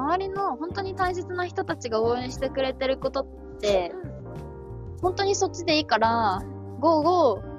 [0.00, 3.26] 周りの本当に大切な人たちが応援してくれてることっ
[3.60, 3.92] て、
[5.02, 6.42] 本当にそっちでいいから、
[6.80, 7.50] ゴーゴうん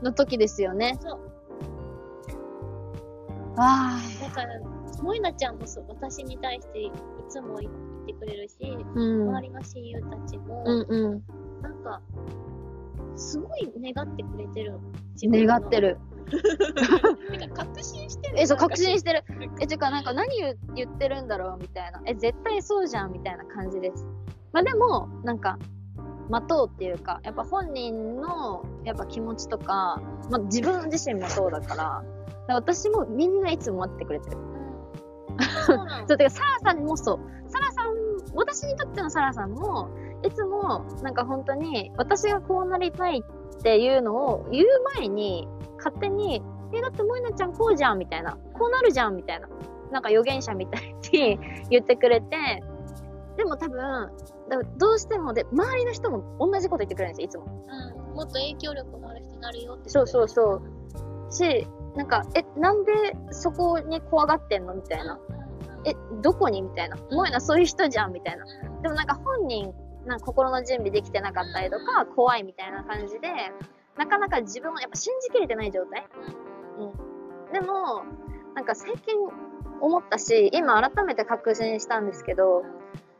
[0.00, 0.98] ーの時ですよね。
[1.00, 1.20] そう。
[3.56, 4.60] わだから、
[4.96, 6.92] 萌なちゃんもそう、私に対してい
[7.28, 7.72] つも言っ
[8.06, 8.92] てくれるし、ー。
[8.94, 9.28] うん。
[9.28, 11.22] 周りの親友たちも、うんうん。
[11.62, 12.00] なんか、
[13.16, 14.78] すごい願ってくれてる。
[15.24, 15.80] 願って。
[15.80, 15.98] る。
[17.38, 18.40] なんか確信してる？
[18.40, 19.24] え、そう、確信ししてる。
[19.60, 22.00] え、てか、なんか何言言ってるんだろうみたいな。
[22.06, 24.06] え、絶対そうじゃんみたいな感じです。
[24.52, 25.58] まあでも、なんか、
[26.28, 30.00] 待とうっていうか、やっぱ本人の、やっぱ気持ちとか、
[30.30, 32.02] まあ自分自身もそうだから、
[32.54, 34.36] 私もみんないつも待ってくれてる。
[36.06, 37.50] そう、てか、サラさんもそう。
[37.50, 37.86] サラさん、
[38.34, 39.88] 私にとってのサラさんも、
[40.22, 44.66] いつも、なんか本当に、私がこうなりたいっていうのを言う
[44.98, 45.48] 前に、
[45.84, 48.36] 勝手に、え、だって萌なちゃんこうじゃんみたいな。
[48.54, 49.48] こうなるじゃんみたいな。
[49.90, 51.38] なんか予言者みたいに
[51.70, 52.62] 言ってくれて、
[53.36, 54.10] でも多分、
[54.78, 57.66] どうしてもで、周りの人も同じこと言ってくれるんですよ、いつも。
[58.10, 58.14] うん。
[58.16, 59.90] もっと影響力のある人になるよって。
[59.90, 60.62] そうそうそ
[61.28, 61.32] う。
[61.32, 61.66] し、
[61.96, 62.92] なんか、え、なんで
[63.30, 64.74] そこに怖がってんの？
[64.74, 65.18] みたいな。
[65.84, 66.62] え、どこに？
[66.62, 66.96] みたいな。
[67.10, 68.44] 萌なそういう人じゃんみたいな。
[68.82, 69.74] でもなんか本人、
[70.06, 73.28] なんか心の準備できてなかったりとか、怖いみたいな感じで、
[73.96, 76.06] なかなか自分をやっぱ信じきれてない状態？
[76.78, 77.52] うん。
[77.52, 78.04] でも、
[78.54, 79.16] なんか最近
[79.80, 82.62] 思ったし、今改めて確信したんですけど、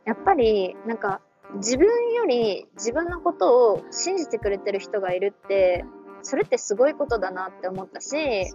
[0.05, 1.21] やっぱり、なんか、
[1.55, 5.85] 自分より自分のことを信じてくれてる人がいるって、
[6.23, 8.51] それってすごいことだなって思ったし、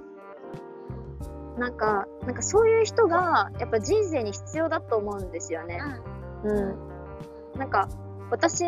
[1.59, 5.81] なんか、なんかそういう人が、やっぱ人生に必要だと思うんですよね。
[6.45, 6.79] うん。
[7.59, 7.89] なんか、
[8.31, 8.65] 私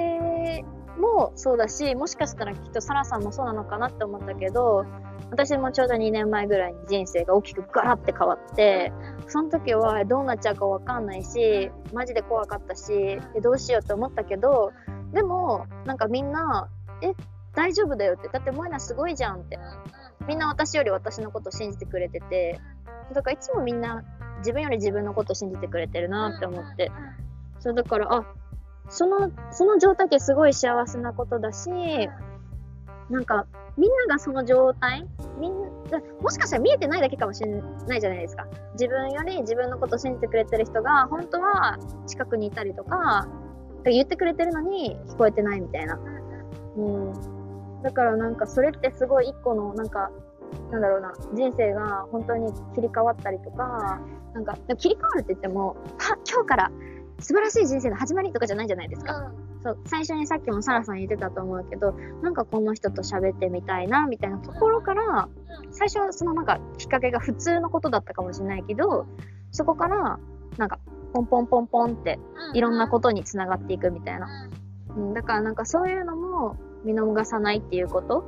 [1.01, 4.85] もそうだし、もしかしたらきっとサラさんもそうなのかなって思ったけど、
[5.31, 8.93] 私もちょうど2年前ぐらいに人生が大きくガラって変わって、
[9.29, 14.73] その時はどうなっちゃうかわかんないし、マジで怖かったし、どうしようって思ったけど、
[15.13, 16.69] でも、なんかみんな、
[17.03, 17.13] え、
[17.55, 18.29] 大丈夫だよって。
[18.29, 19.59] だって萌えなすごいじゃんって。
[20.27, 22.61] みんな私より私のこと信じてくれてて、
[23.13, 24.05] だからいつもみんな
[24.39, 26.93] 自分より自分のこと信じてくれてるなって思って。
[27.59, 28.25] そうだから、あ、
[28.91, 31.70] その、その状態ってすごい幸せなことだし、
[33.09, 35.07] なんか、みんながその状態
[35.38, 35.53] みん
[35.91, 37.51] な、もしかしたら見えてないだけかもしれ
[37.86, 38.47] ないじゃないですか。
[38.72, 43.28] 自分より自分のことを信じてくれてる人が、本当は近くにいたりとか、
[43.84, 45.99] 言ってくれてるのに聞こえてないみたいな。
[46.76, 47.82] うん。
[47.82, 50.11] だからなんかそれってすごい一個のなんか、
[50.70, 54.01] なんだろうな、人生が本当に切り替わったりとか、
[54.34, 56.70] なんか、切り替わるって言っても、は、今日から
[57.21, 59.33] 素晴らしい人生の始まりとかじゃないじゃないですか。
[59.62, 61.93] そう、最初にさっきもサラさん言ってたと思うけど、
[62.23, 65.29] なんかこの人と喋ってみたいな、みたいなところから、
[65.71, 69.07] 最初はそのなんかきっかけが普通のことだったかもしれないけど、
[69.51, 70.18] そこから、
[70.57, 70.79] なんか、
[71.12, 72.18] ポンポンポンポンって、
[72.55, 74.29] いろんなことにつながっていくみたいな。
[74.97, 78.25] うん、だからなんかそういうのも見逃さないっていうこと。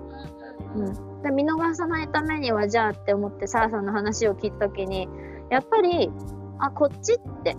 [0.77, 1.23] うん。
[1.23, 5.09] で見逃さないためには、じゃあって思ってサラさんの話を聞いたときに、
[5.51, 6.11] やっぱり、
[6.59, 7.57] あ、こっちって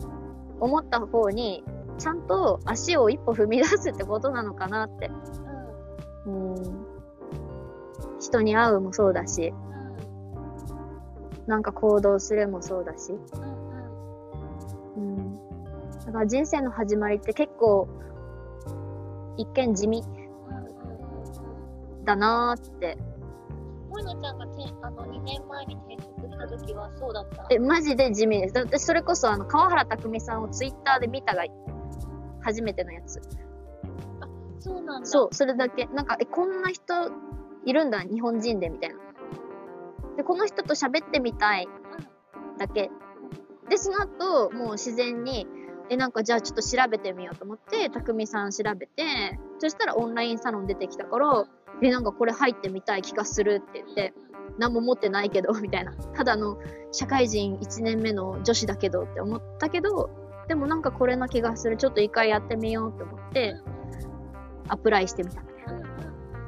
[0.64, 1.64] 思った方に、
[1.98, 5.12] ちゃんと足を一歩踏み出すってことなのかなって。
[6.26, 6.86] うん。
[8.20, 9.54] 人に会うもそうだし、
[11.48, 13.14] なんか行動するもそうだし。
[14.96, 15.36] うん。
[16.06, 17.90] だから人生の始まりって結構、
[19.36, 20.04] 一見地味
[22.06, 22.98] だなーって。
[23.94, 28.54] 萌乃ちゃんがてあの2年前に転職した時はそうだったえ、マジで地味です。
[28.54, 31.44] だってそれこそあの、川原拓実さんをツイッターで見たが
[32.42, 33.22] 初めてのやつ。
[34.60, 35.06] そうなんだ。
[35.06, 35.86] そう、それだけ。
[35.88, 37.12] なんか、え、こんな人
[37.66, 38.96] いるんだ、日本人で、みたいな。
[40.18, 41.68] で、この人と喋ってみたい
[42.58, 42.90] だけ。
[43.70, 45.48] で、その後、もう自然に、
[45.90, 51.46] え、なんかじゃあちょっと調べてみようと思って、たくみさん調べて、そしたらオンラインサロン出てきたから、
[51.82, 54.14] え、なんかこれ入ってみたい気がするって言って、
[54.58, 55.94] 何も持ってないけど、 みたいな。
[56.14, 56.58] ただの
[56.92, 60.10] 社会人1年目の女子だけどって思ったけど、
[60.48, 61.78] でもなんかこれな気がする。
[61.78, 63.56] ちょっと一回やってみようって思って、
[64.68, 65.86] アプライしてみたみたいな。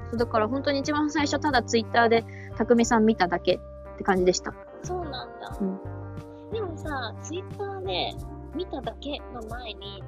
[0.09, 2.23] そうだから本当に一番最初ただツイッターで
[2.57, 3.55] たくみさん見ただけ
[3.93, 4.53] って感じでした。
[4.83, 5.57] そうなんだ。
[5.59, 5.79] うん
[6.51, 8.13] でもさ、ツイッターで
[8.55, 10.01] 見ただけの前に、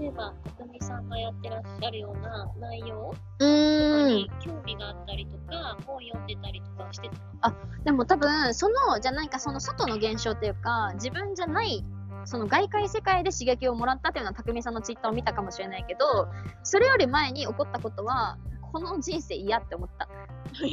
[0.00, 4.30] 例えば、たくみさんがやってらっしゃるような内容うとかに。
[4.40, 7.10] 興味があったりとか、本読んでたりとかして
[7.42, 11.84] たでも多分、その、じゃないか、その外の現象っていうか、自分じゃない、
[12.24, 16.28] その外界世界で刺激をもらったっていうのは、たくみさんのツイッターを見たかもしれないけど、
[16.62, 18.38] それより前に起こったことは、
[18.72, 20.08] この人生嫌って思った。
[20.58, 20.70] 変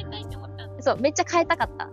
[0.00, 0.82] えたいって思った。
[0.82, 1.88] そう、めっちゃ変えたかった。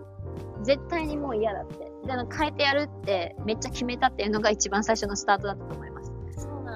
[0.62, 1.97] 絶対にもう嫌だって。
[2.08, 6.12] で、変えてやるって、めっちゃ決めたっていうのが一番最初のスタートだったと思います。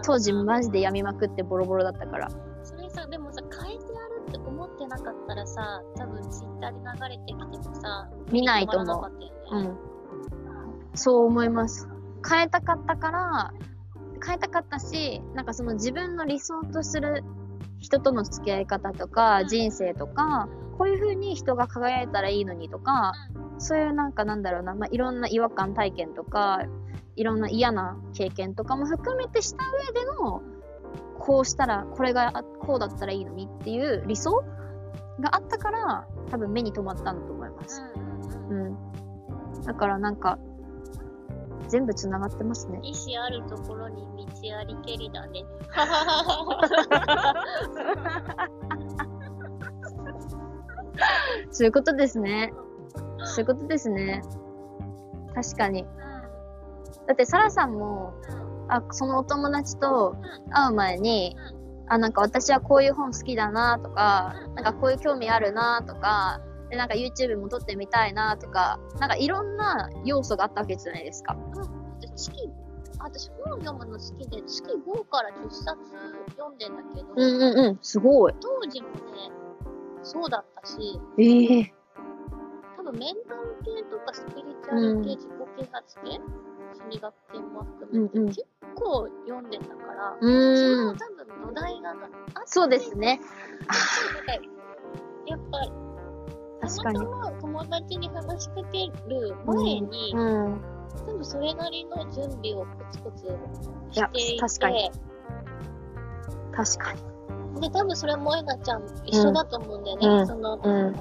[0.05, 2.29] 当時マジで病みまくってボロボロだったから。
[2.63, 9.19] それさ、でもさ、変えてやるって思ってなかったらさ、多分ツイッターで流れてきてもさ、見ないと思う。
[9.19, 9.33] ね。
[9.53, 9.77] うん。
[10.95, 11.89] そう思います。
[12.29, 13.53] 変えたかったから、
[14.25, 17.25] 変えたかったし、なんかその自分の理想とする
[17.81, 20.49] 人との付き合い方とか、人生とか、
[20.83, 23.13] こういう風に人が輝いたらいいのにとか、
[23.59, 26.61] そういうなんかなんだろうな、まあ、いろんな違和感体験とか、
[27.15, 30.43] いろんな嫌な経験とかも含めてした上での、
[31.21, 34.43] こうしたら、これがあこうだったらいいのにっていう理想
[35.21, 37.81] があったから、多分目に留まったんだと思います。
[38.51, 38.77] うん。
[39.65, 40.41] だからなんか、
[41.69, 42.81] 全部繋がってますね。
[42.83, 44.03] 意志あるところに
[44.43, 45.45] 道ありけりだね。
[51.51, 52.53] そういうことですね。
[53.25, 54.23] そういうことですね。
[55.35, 55.87] 確かに。
[57.07, 58.15] だって、サラさんも、
[58.69, 60.17] あ、そのお友達と
[60.51, 61.37] 会う前に、
[61.89, 66.41] あ、なんか私はこういう本好きだなとか、なんかこういう興味あるなとか、
[66.71, 71.37] で、なんか YouTube も撮ってみたいなとか、なんかいろんな要素があったわけじゃないですか。
[72.17, 72.51] 月、
[72.99, 75.77] 私本読むの好きで、月5から10冊
[76.37, 77.79] 読んでんだけど、うんうんうん。
[77.83, 78.35] すごい。
[78.41, 78.95] 当時もね、
[80.03, 81.75] そうだったし、ええ
[82.77, 90.87] 多分メンタル系とかスピリチュアル系、自己啓発系、心理学系も含めて、うんうん結構読んでたから、うそーん。
[90.87, 92.03] の多分土台があって、
[92.47, 93.21] そうですね。
[94.09, 94.33] なんか
[95.27, 95.59] やっぱ、
[96.67, 97.05] 確かにた。
[97.05, 100.61] またま友達に話しかける前に、うん。
[101.07, 103.27] 多分それなりの準備をコツコツ
[103.93, 104.91] していて、確かに
[106.53, 107.12] 確かに。
[107.61, 110.07] で、多分それもえなちゃん一緒だと思うんだよね。
[110.09, 110.93] うんその、うん。
[110.93, 111.01] だ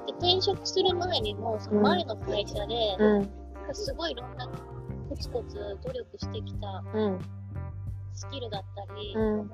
[0.00, 3.30] って転職する前にも、その前の会社で、うん。
[3.72, 4.48] すごいいろんな
[5.08, 7.18] コツコツ努力してきたうん。
[8.12, 9.46] スキルだったり、うん。
[9.46, 9.48] い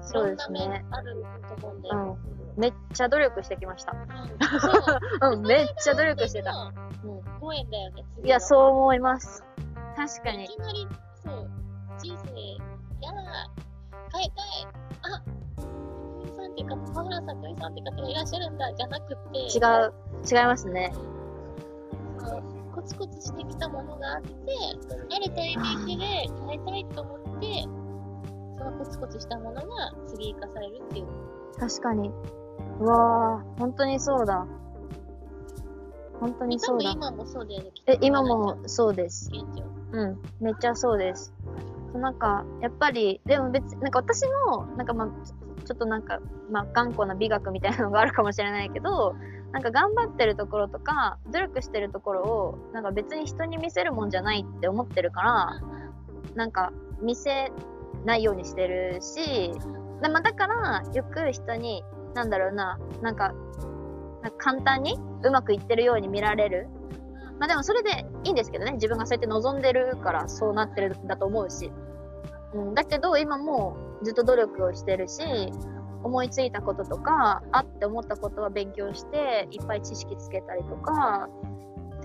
[0.00, 0.84] そうでろんな面すね。
[0.90, 2.18] あると思うんだよ。
[2.56, 2.60] うん。
[2.60, 3.92] めっちゃ努力してきました。
[3.92, 4.70] うんそ
[5.30, 5.32] う。
[5.34, 6.52] うん、めっちゃ努力してた。
[6.52, 6.72] た。
[7.40, 8.40] ご縁だよね、次いや、う。
[8.40, 9.44] そう思います。
[9.96, 10.44] 確かに。
[10.44, 10.88] いきなり、
[11.22, 11.50] そう、
[11.98, 12.30] 人生、
[13.04, 13.50] やだ、
[14.12, 14.66] 変えたい、
[15.14, 15.22] あ、
[16.20, 19.94] クリさんっていうか、川原さん、クリさんって方がいらっしゃるんだ、じゃなくて、違う、
[20.30, 20.92] 違いますね。
[22.74, 24.28] コツコツしてきたものがあって、
[25.14, 26.06] あるタイミングで
[26.48, 27.62] 変えたいと思って、
[28.58, 31.06] そのコツコツしたものが次生かされるっていう。
[31.58, 32.10] 確かに。
[32.80, 34.46] うわぁ、本当にそうだ。
[36.18, 36.90] 本当に多そうだ。
[36.90, 39.30] 分今もそうだよね、え、今もそうです。
[39.30, 39.64] 現状。
[39.92, 41.32] うん、めっちゃそうです。
[41.98, 45.08] なんか、やっぱり、でも別、なんか私も、なんかまあ、
[45.64, 46.18] ちょっとなんか、
[46.50, 49.14] まあ、頑固な美学みたいなのがあるかもしれないけど、
[49.52, 55.60] なんか頑張ってるところとか、努力してるところを、なんか別に人に見せるもんじゃないって思ってるから、
[56.34, 57.52] なんか見せ
[58.04, 59.52] ないようにしてるし、
[60.02, 61.84] でまあ、だから、よく人に、
[62.14, 63.32] なんだろうな、なんか、
[64.22, 66.68] なんか簡単にうまくいってるように見られる。
[67.42, 68.74] まあでもそれでいいんですけどね。
[68.74, 71.72] 自分がそうやって望んでるからそうなってるんだと思うし。
[72.54, 75.24] うん、だけど今もずっと努力をしてるし、
[76.04, 81.28] 思いついたこととか、あって思ったことは勉強して、いっぱい知識つけたりとか、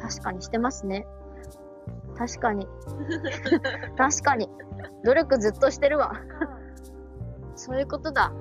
[0.01, 1.05] 確かにしてますね。
[2.17, 2.67] 確かに。
[3.95, 4.49] 確かに。
[5.05, 6.13] 努力ずっとしてるわ。
[7.53, 8.33] そういうことだ。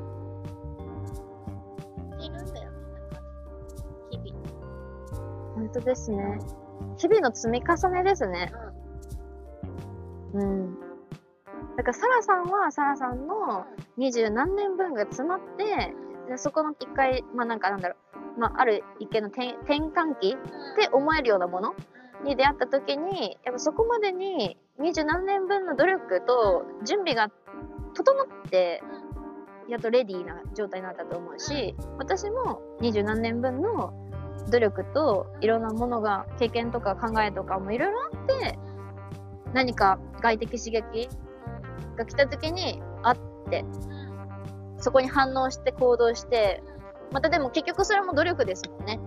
[2.20, 3.20] いるんだよね、なんか、
[4.10, 4.46] 日々。
[5.56, 6.38] 本当ですね。
[6.98, 8.52] 日々の積み重ねですね。
[10.34, 10.74] うん。
[11.76, 13.66] だから、サラさんは、サラさんの
[13.96, 15.94] 二十何年分が詰まって、
[16.28, 17.96] でそこの一回、まあなんかなんだろ
[18.36, 21.74] う、まあある一見の転転換期って思えるようなもの
[22.24, 27.30] に出会った時に、やっぱそこまでに二十何年分の努力と準備が
[27.94, 28.82] 整って、
[29.68, 33.92] やっとレディーな状態になったと思うし、私も二十何年分の
[34.50, 38.58] 努力といろんなものが、経験とか考えとかもいろいろあって、
[39.52, 41.08] 何か外的刺激
[41.96, 43.16] が来た時に、あっ
[43.50, 43.64] て、
[44.78, 46.62] そこに反応して行動して、
[47.12, 49.00] またでも結局それも努力ですもんね。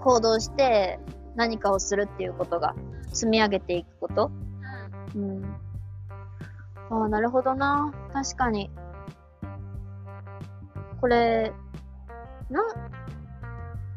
[0.00, 0.98] 行動して
[1.36, 2.74] 何かをするっていうことが
[3.12, 4.30] 積み上げていくこと。
[5.14, 5.44] うん。
[6.90, 7.92] ああ、なるほどな。
[8.12, 8.70] 確かに。
[11.00, 11.52] これ、
[12.50, 12.62] な、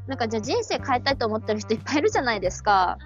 [0.08, 2.98] なんかじゃあ人生変えたいと思ってる人いっぱいいるじゃないですか。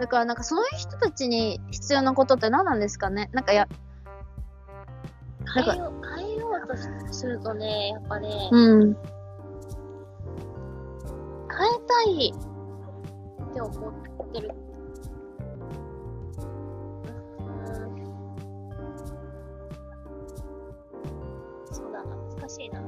[0.00, 3.30] だからなんかそういう人たちに必要なことって何なんですかね？
[3.32, 3.68] なんかや、
[5.54, 8.94] 変えよう、変えようとしするとね、やっぱね、うん。
[8.94, 9.00] 変
[11.68, 12.34] えたい
[13.50, 14.54] って思ってる。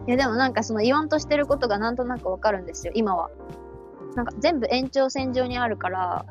[0.06, 0.10] い。
[0.10, 3.30] やでもなんかその言わんとしてることがなんとなくわかるんですよ、今は。
[4.14, 6.24] なんか全部延長線上にあるから、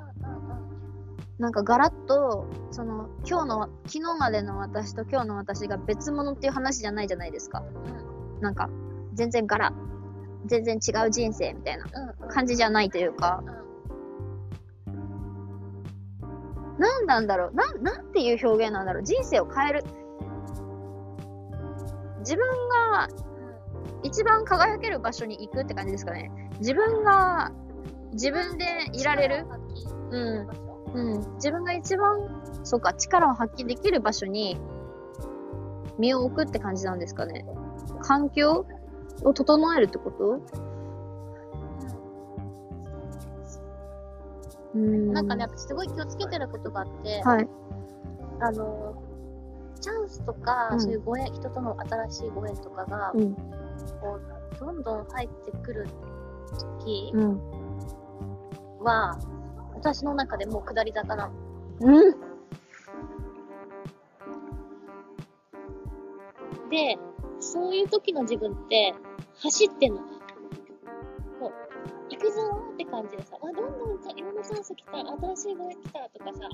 [1.39, 7.63] なんかガラッと、その今日の、昨日までの私と今日の私が別物っていう話じゃないじゃないですか。
[8.39, 8.69] なんか
[9.13, 9.73] 全然ガラ、
[10.45, 11.85] 全然違う人生みたいな
[12.29, 13.43] 感じじゃないというか、
[16.77, 19.83] なんなんだろうなん、なんていう表現なんだろう人生を変える。
[22.19, 22.45] 自分
[22.91, 23.09] が
[24.03, 26.31] 一番輝ける場所に行くって感じですかね。
[26.59, 27.51] 自分が
[28.11, 29.45] 自分でいられる？
[30.11, 30.47] うん
[30.93, 31.33] うん。
[31.35, 34.59] 自分が一番、そうか、力を発揮できる場所に
[35.97, 37.45] 身を置くって感じなんですかね。
[38.01, 38.65] 環境
[39.23, 40.41] を整えるってこと？
[44.75, 45.13] うん。
[45.13, 47.49] なんかね、私すごい気をつけてることがあって、はい。
[48.39, 49.01] あの、
[49.79, 53.35] チャンスとか、うんそういうご縁、人との新しいご縁とかが、うん。
[54.01, 55.87] こう、どんどん入ってくる
[56.81, 57.39] 時うん。
[58.79, 59.17] は、
[59.75, 61.33] 私の中でもう下り坂なの。
[61.81, 62.11] うん。
[66.69, 66.97] で、
[67.39, 68.93] そういう時の自分って、
[69.41, 70.01] 走ってんの。
[71.39, 71.51] こう、
[72.09, 76.49] 行くぞーって感じでさ、あ、どんどんさ、いろんなチャンス来た、新しいご縁来たとかさ、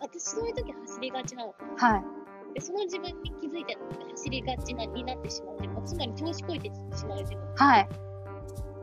[0.00, 1.54] 私そういう時走りがちなの。
[1.76, 2.21] はい。
[2.54, 3.76] で、その自分に気づいて
[4.12, 7.42] 走りがちなになってしまう自分、つまり調子こいてしまう自分。
[7.56, 7.88] はい。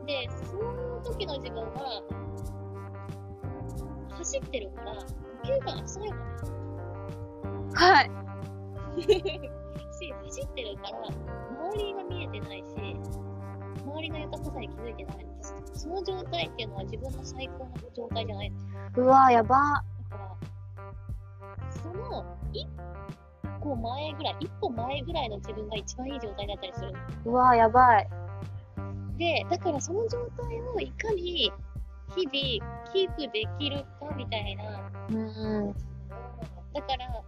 [0.06, 2.02] で、その時の自分は、
[4.18, 4.98] 走ってるから、呼
[5.44, 6.22] 吸が浅いのね。
[7.74, 8.10] はい。
[9.00, 12.74] し、走ってるから、周りが見えてないし、
[13.84, 15.54] 周りの豊かさに気づいてないんです。
[15.74, 18.52] その状態っていうのは自分の最高の状態じゃない。
[18.96, 19.84] うわやば。
[23.70, 26.98] 個前ぐらい、一歩前ぐらいの自分が一番いい状態だったりするの。
[27.26, 28.08] うわやばい。
[29.16, 31.52] で、だからその状態をいかに
[32.16, 34.64] 日々キープできるかみたいな。
[35.10, 35.74] うん。
[36.72, 37.22] だから、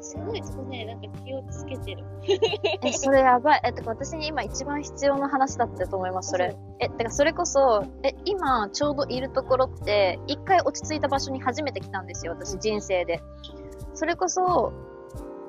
[0.00, 2.04] すごいそこね、なんか気をつけてる。
[2.82, 3.60] え、それやばい。
[3.64, 6.56] え、てか私に今一番必要な話だったと思います、それ。
[6.80, 13.20] え、てかそれこそ、え、今ちょうどいるところって、一回落ち着いた場所に初めて来たんですよ、私人生で。
[14.02, 14.72] それこそ、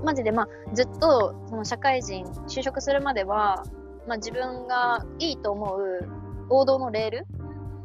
[0.03, 3.63] マジでまあ、ずっと、その社会人、就職するまでは、
[4.07, 6.07] まあ自分がいいと思う
[6.51, 7.25] 王道のレール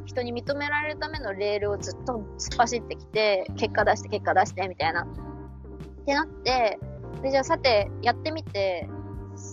[0.04, 5.04] 人に認められるためのレールをずっと突っ走ってきて、結果出して結果出してみたいな。
[5.04, 6.78] ってなって、
[7.22, 8.90] で、じゃあさて、やってみて、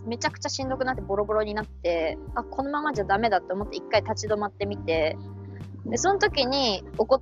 [0.05, 5.18] めちゃくちゃしんどくなってボロボロになって、あ、このままじゃダメだって思って一回立ち止まってみて、
[5.86, 7.22] で、その時に起こ、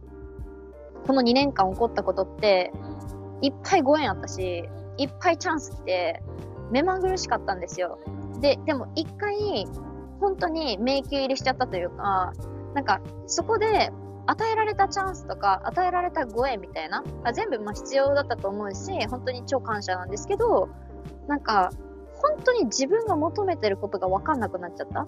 [1.05, 2.73] この2年間起こったことって、
[3.43, 6.23] いっぱいご縁あったし、いっぱいチャンス来て、
[6.71, 7.99] 目まぐるしかったんですよ。
[8.39, 9.67] で、でも一回、
[10.21, 12.31] 本当に迷宮入りしちゃったというか、
[12.73, 13.91] なんか、そこで、
[14.25, 20.69] 与えられたチャンスとか、与えられたご縁みたいな、あ全部まあ必要だったと思うし、本当に超感謝なんですけど、
[21.27, 21.71] なんか、
[22.21, 25.05] 本当に自分が求めてることが分かんなくなっちゃった。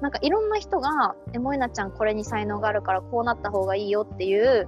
[0.00, 4.66] なんかいろんな人が、え、萌なちゃんこれに才能があるからこうなった方がいいよっていう、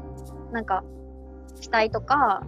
[0.52, 0.84] なんか、
[1.60, 2.42] 期待とか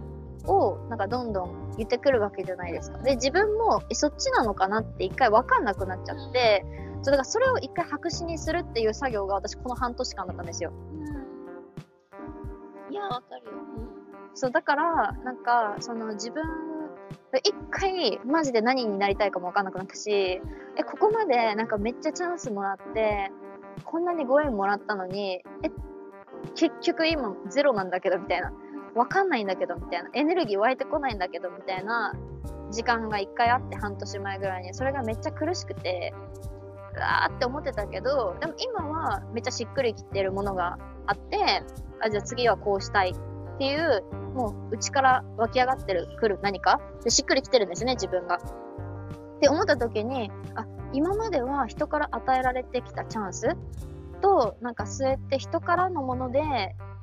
[0.47, 2.97] を、なんかどんどん言ってくるわけじゃないですか。
[2.99, 6.65] で、自分も、え、そっちなのかなって一回分かんなくなっちゃって、
[7.01, 10.71] そうだからそれを一回白紙にするっていう作業が私この半年間だったんですよ。
[12.89, 13.51] いや、わかるよ。
[14.33, 16.43] そう、だから、なんか、その自分、
[17.43, 20.41] 一回、マジで何になりたいかもわかんなくなったし、え、
[20.85, 23.31] ここまでなんかめっちゃチャンスもらって、
[23.83, 25.71] こんなにご縁もらったのに、え、
[26.55, 28.51] 結局今ゼロなんだけど、みたいな。
[28.95, 30.09] わかんないんだけど、みたいな。
[30.13, 32.13] エネルギー湧いてこないんだけど、みたいな
[32.71, 34.73] 時間が一回あって、半年前ぐらいに。
[34.73, 36.13] それがめっちゃ苦しくて、
[36.95, 41.63] うわーって思ってたけど、でも今はめっちゃしっくりきってるものがあって、
[42.01, 46.79] あ、じゃあ次はこうしたいっていう、もう内から湧き上がってる、くる何か？
[47.03, 48.37] でしっくりきてるんですね、自分が。
[48.37, 53.57] って思った時に、あ、今までは人から与えられてきたチャンス
[54.21, 56.39] と、なんかそうやって人からのもので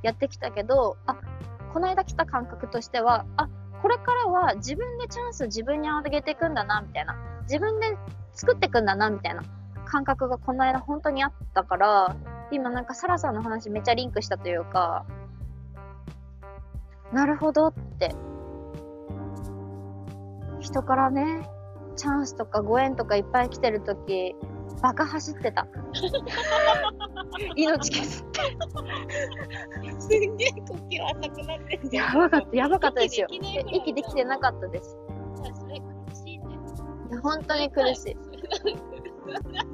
[0.02, 1.16] やってきたけど、あ、
[1.72, 3.48] この間来た感覚としては、あ、
[3.80, 7.16] これからは自分でチャンス自分に上げていくんだな、みたいな。
[7.42, 7.96] 自分で
[8.32, 9.42] 作っていくんだな、みたいな
[9.86, 12.16] 感覚がこの間本当にあったから、
[12.50, 15.06] 今なんかサラさんの話めっちゃリンクしたというか、
[17.12, 18.14] なるほどって。
[20.60, 21.48] 人からね、
[21.96, 24.34] チャンスとかご縁とかいっぱい来てるとき、
[24.82, 25.66] バカ走ってた。
[27.56, 28.40] 命削って。
[30.12, 31.58] すんげえ呼吸浅くなっ
[31.90, 31.96] て。
[31.96, 33.26] やばかった、やばかったですよ。
[33.30, 34.96] 息できてなかったです。
[35.58, 36.44] それ苦しいね。
[37.10, 38.16] いや、本当に苦しい。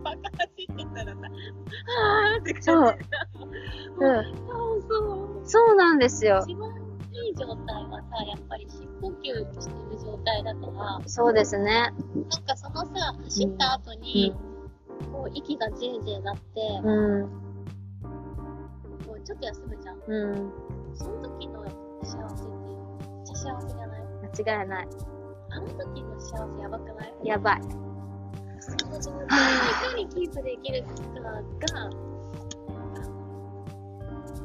[0.05, 1.21] バカ走ってたらさ、
[2.35, 2.99] あーって感じそう。
[3.99, 4.25] うん。
[4.87, 5.01] そ
[5.41, 5.75] うそう。
[5.75, 6.45] なんですよ。
[6.47, 6.71] 一番
[7.13, 10.67] いい状態はさ、やっぱり深呼吸してる状態だか
[11.01, 11.65] ら、そうですね。
[11.65, 14.35] なんかそのさ、走った後に、
[15.11, 17.48] こう息がジェージェーなって、うん。
[19.29, 19.97] ちょっと休むじゃん。
[20.09, 20.53] うん。
[20.97, 21.63] その時の
[22.03, 24.01] 幸せってめっちゃ幸せじゃない？
[24.41, 24.89] 間違いない。
[25.51, 27.15] あの時の幸せやばくない？
[27.25, 27.61] やばい。
[28.59, 30.89] その状態をいかにキープできるか
[31.21, 31.43] が、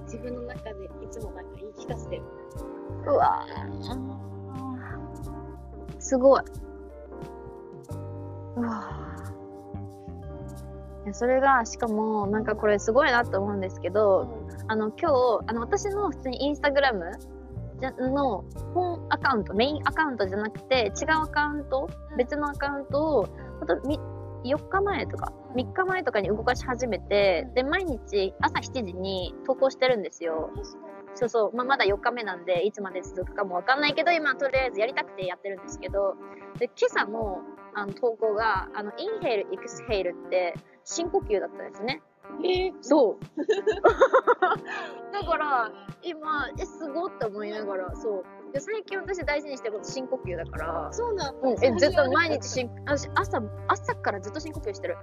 [0.04, 2.24] 自分の中でいつもなんか言い聞かせてる。
[3.08, 3.48] うわ
[6.00, 6.42] すごい。
[8.58, 9.16] うわ
[11.04, 17.12] いやそれが、しかも、なんかこれすごいなと思うんですけど、あの、今日、あの、私の普通にインスタグラム
[17.80, 23.26] じゃの本アカウント、メインアカウントじゃなくて、違うアカウント、別のアカウントを、
[23.60, 24.00] ほんとみ
[24.46, 30.52] 4日前とか、3日前とかに動かし始めて、で、毎日朝7時に投稿してるんですよ。
[31.16, 36.16] そうそう、まあ、まだ4日目なんで、いつまで続くかもわかんないけど、今とりあえずやりたくてやってるんですけど、
[36.60, 37.42] で、今朝の
[37.76, 42.02] あの投稿が、あの、インヘイル、エクスヘイルって深呼吸だったんですね。
[42.44, 43.26] えー、そう。
[45.14, 45.72] だから、
[46.02, 48.24] 今、え、すごって思いながら、そう。
[48.54, 51.50] で最近私大事にしてること深呼吸だから、そうなんだ。
[51.50, 54.98] うん、え、ずっと毎日深、私朝、朝からずっと深呼吸してる。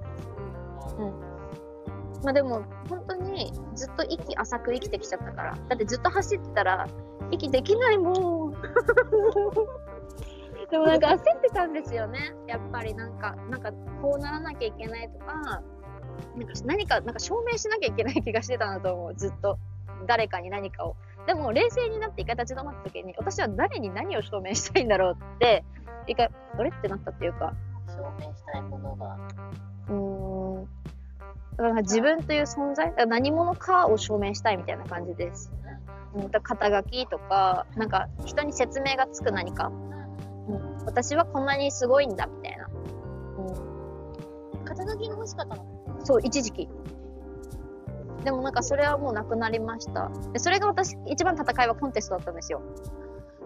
[2.22, 5.54] まあでも、本当にずっと息浅く生きてきちゃったから。
[5.68, 6.86] だってずっと走ってたら、
[7.30, 8.54] 息できないもん。
[10.70, 12.32] でもなんか焦ってたんですよね。
[12.46, 19.58] やっぱりなんか、なんかこうならなきゃいけないとか、なんか何か、なんか証明しなきゃいけない気がしてたんだと思う、ずっと。
[20.06, 20.96] 誰かに何かを。
[21.26, 25.64] でも冷静になって一回立ち止まった時に、私は誰に何を証明したいんだろうって、
[26.06, 26.70] 一回、あれ？
[26.70, 27.52] ってなったっていうか、
[27.86, 29.18] 証明したいものが。
[29.88, 30.64] うーん。
[31.56, 35.52] だから自分という存在、何者かを証明したいみたいな感じです。
[36.42, 39.70] 肩書きとか、なんか人に説明がつく何か。
[40.48, 42.64] うん、私はこんなにすごいんだみたいな。
[42.64, 42.70] う
[44.64, 45.62] 肩書きが欲しかったの。
[45.62, 45.66] ん、
[46.04, 46.68] そう、一時期。
[48.24, 50.10] でもなんかそれはもうなくなりました。
[50.32, 52.62] でそれが私、一番戦いはコンテストだったんですよ。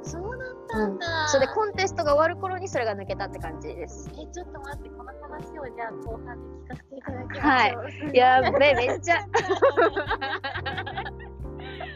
[0.03, 1.29] そうだったんだ。
[1.29, 4.11] それでコンテストが終わる頃にそれが抜けたって感じです。
[4.13, 7.43] え、ちょっと待って、この話をじゃあ後半で聞かせていただきましょう。
[7.43, 8.17] はい。
[8.17, 9.17] やべえ、めっちゃ。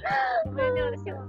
[0.46, 1.24] ごめんね、私も。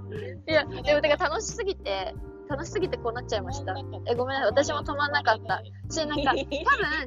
[0.46, 2.14] いや、でも、だから楽しすぎて、
[2.50, 3.76] 楽しすぎてこうなっちゃいました。
[4.06, 4.66] え、ごめんなさい。
[4.66, 5.62] 私も止まんなかった。
[5.88, 6.46] し、なんか、多分、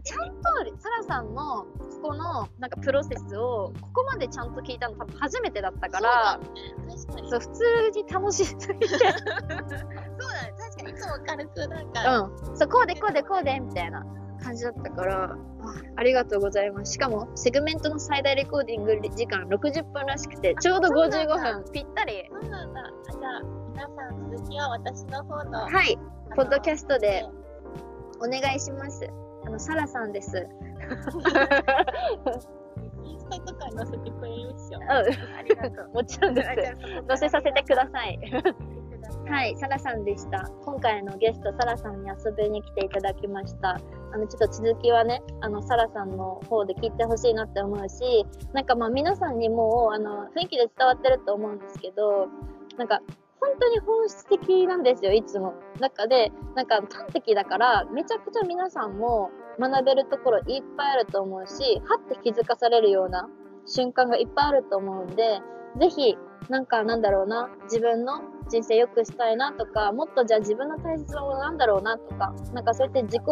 [0.01, 1.67] ちゃんと、サラさんの、こ
[2.01, 6.39] この、なんか、プロセスを、ここまでちゃんと聞いたの多分初めてだったから、
[6.87, 7.29] 確かに。
[7.29, 7.63] そう、普通
[7.93, 9.21] に楽しすぎて、 そうだね。
[10.57, 12.57] 確かにいつも軽くなんか、うん。
[12.57, 14.05] そう、こうでこうでこうで、みたいな
[14.43, 15.37] 感じだったから、あ
[15.95, 16.93] ありがとうございます。
[16.93, 22.29] しかも、セグメントの最大レコーディング時間60分らしくて、ちょうどそうなんだ55分、ぴったり。
[22.29, 22.81] そうなんだ。
[22.81, 23.41] あじゃあ、
[23.71, 25.97] 皆さん続きは私の方の、はい、
[26.35, 27.25] ポッドキャストで
[28.19, 29.09] お願いします。
[29.45, 30.37] あの、サラさんです。
[33.05, 34.79] インスタとかに載せてくれるっしょ。
[34.83, 35.01] うあ
[35.41, 35.87] りがとう。
[35.89, 36.49] ん、もちろんです。
[37.07, 38.19] 載せさせてください。
[38.31, 38.53] は
[39.29, 40.49] はい、サラさんでした。
[40.65, 43.79] 今回のゲスト、サラさんに遊びに来ていただきました。
[44.13, 52.27] あの、ちょっと続きはね、あの、サラさんの方で聞いてほしいなって思うし、なんかまあ皆さんにも、あの、雰囲気で伝わってると思うんですけど、
[52.77, 53.01] なんか、
[53.39, 55.53] 本当に本質的なんですよ、いつも。
[55.79, 63.27] 中で、なんか端的だから、めちゃくちゃ皆さんも学べるところいっぱいあると思うし、はって気づかされるような
[63.65, 65.41] 瞬間がいっぱいあると思うんで、
[65.79, 66.17] ぜひ、
[66.49, 73.23] なんかなんだろうな、自分の人生良くしたいなとか、もっとじゃあ自分の大切なものなんだろうなとか、なんかそうやって自己、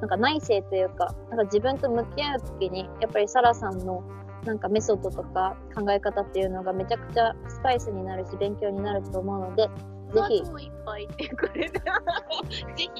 [0.00, 4.02] なんか内省というか、なんか自分と向き合うときに、やっぱりサラさんの
[4.44, 9.68] なんかメソッドとか考え方っていうのがめちゃくちゃスパイスになるし、勉強になると思うので、
[10.12, 11.68] ぜひ、もいってくれ。
[11.72, 11.80] ぜ
[12.76, 12.90] ひ、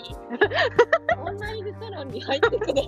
[1.24, 2.84] オンラインサロンに入ってください。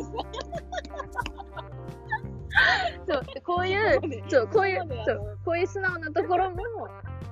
[3.06, 6.56] そう、こういう、そう、こういうそうこういう素直なところも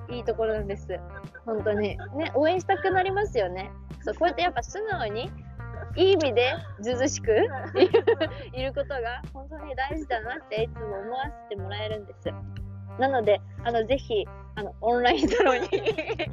[0.09, 0.87] いいところなんです。
[1.45, 1.97] 本当に。
[2.15, 3.71] ね、応援したくなりますよね。
[4.01, 5.31] そう、こうやってやっぱ素直に、
[5.95, 7.31] いい意味で、ずうずうしく
[8.53, 12.29] いることが本当に大事だなっていつも思わせてもらえるんです。
[12.99, 15.67] なので、あの、ぜひ、あの、オンラインサロンに、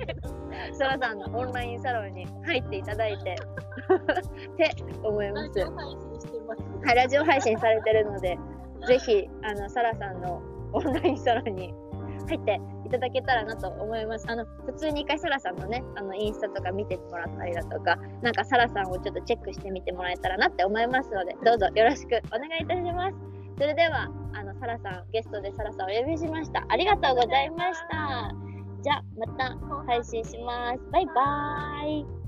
[0.72, 3.36] そらさんのオンラインサロンに入っていただいて、っ
[4.56, 4.70] て
[5.02, 5.58] 思います。
[5.58, 6.86] ラジオ配信してます。
[6.86, 8.38] はい、ラジオ配信されてるので、
[8.86, 11.74] ぜひ、あの、サラさんのオンラインサロンに
[12.28, 14.26] 入っていただけたらなと思います。
[14.28, 23.16] あの、普通に一回サラさんのね、あの、インスタとか見てもらったりだとか、なんかサラさんをちょっとチェックしてみてもらえたらなって思いますので、どうぞよろしくお願いいたします。
[23.58, 26.64] それでは、あの、サラさん、ゲストでサラさんをお呼びしました。
[26.68, 28.32] ありがとうございました。
[28.82, 29.56] じゃあ、また
[29.86, 30.80] 配信します。
[30.90, 32.21] バイバーイ。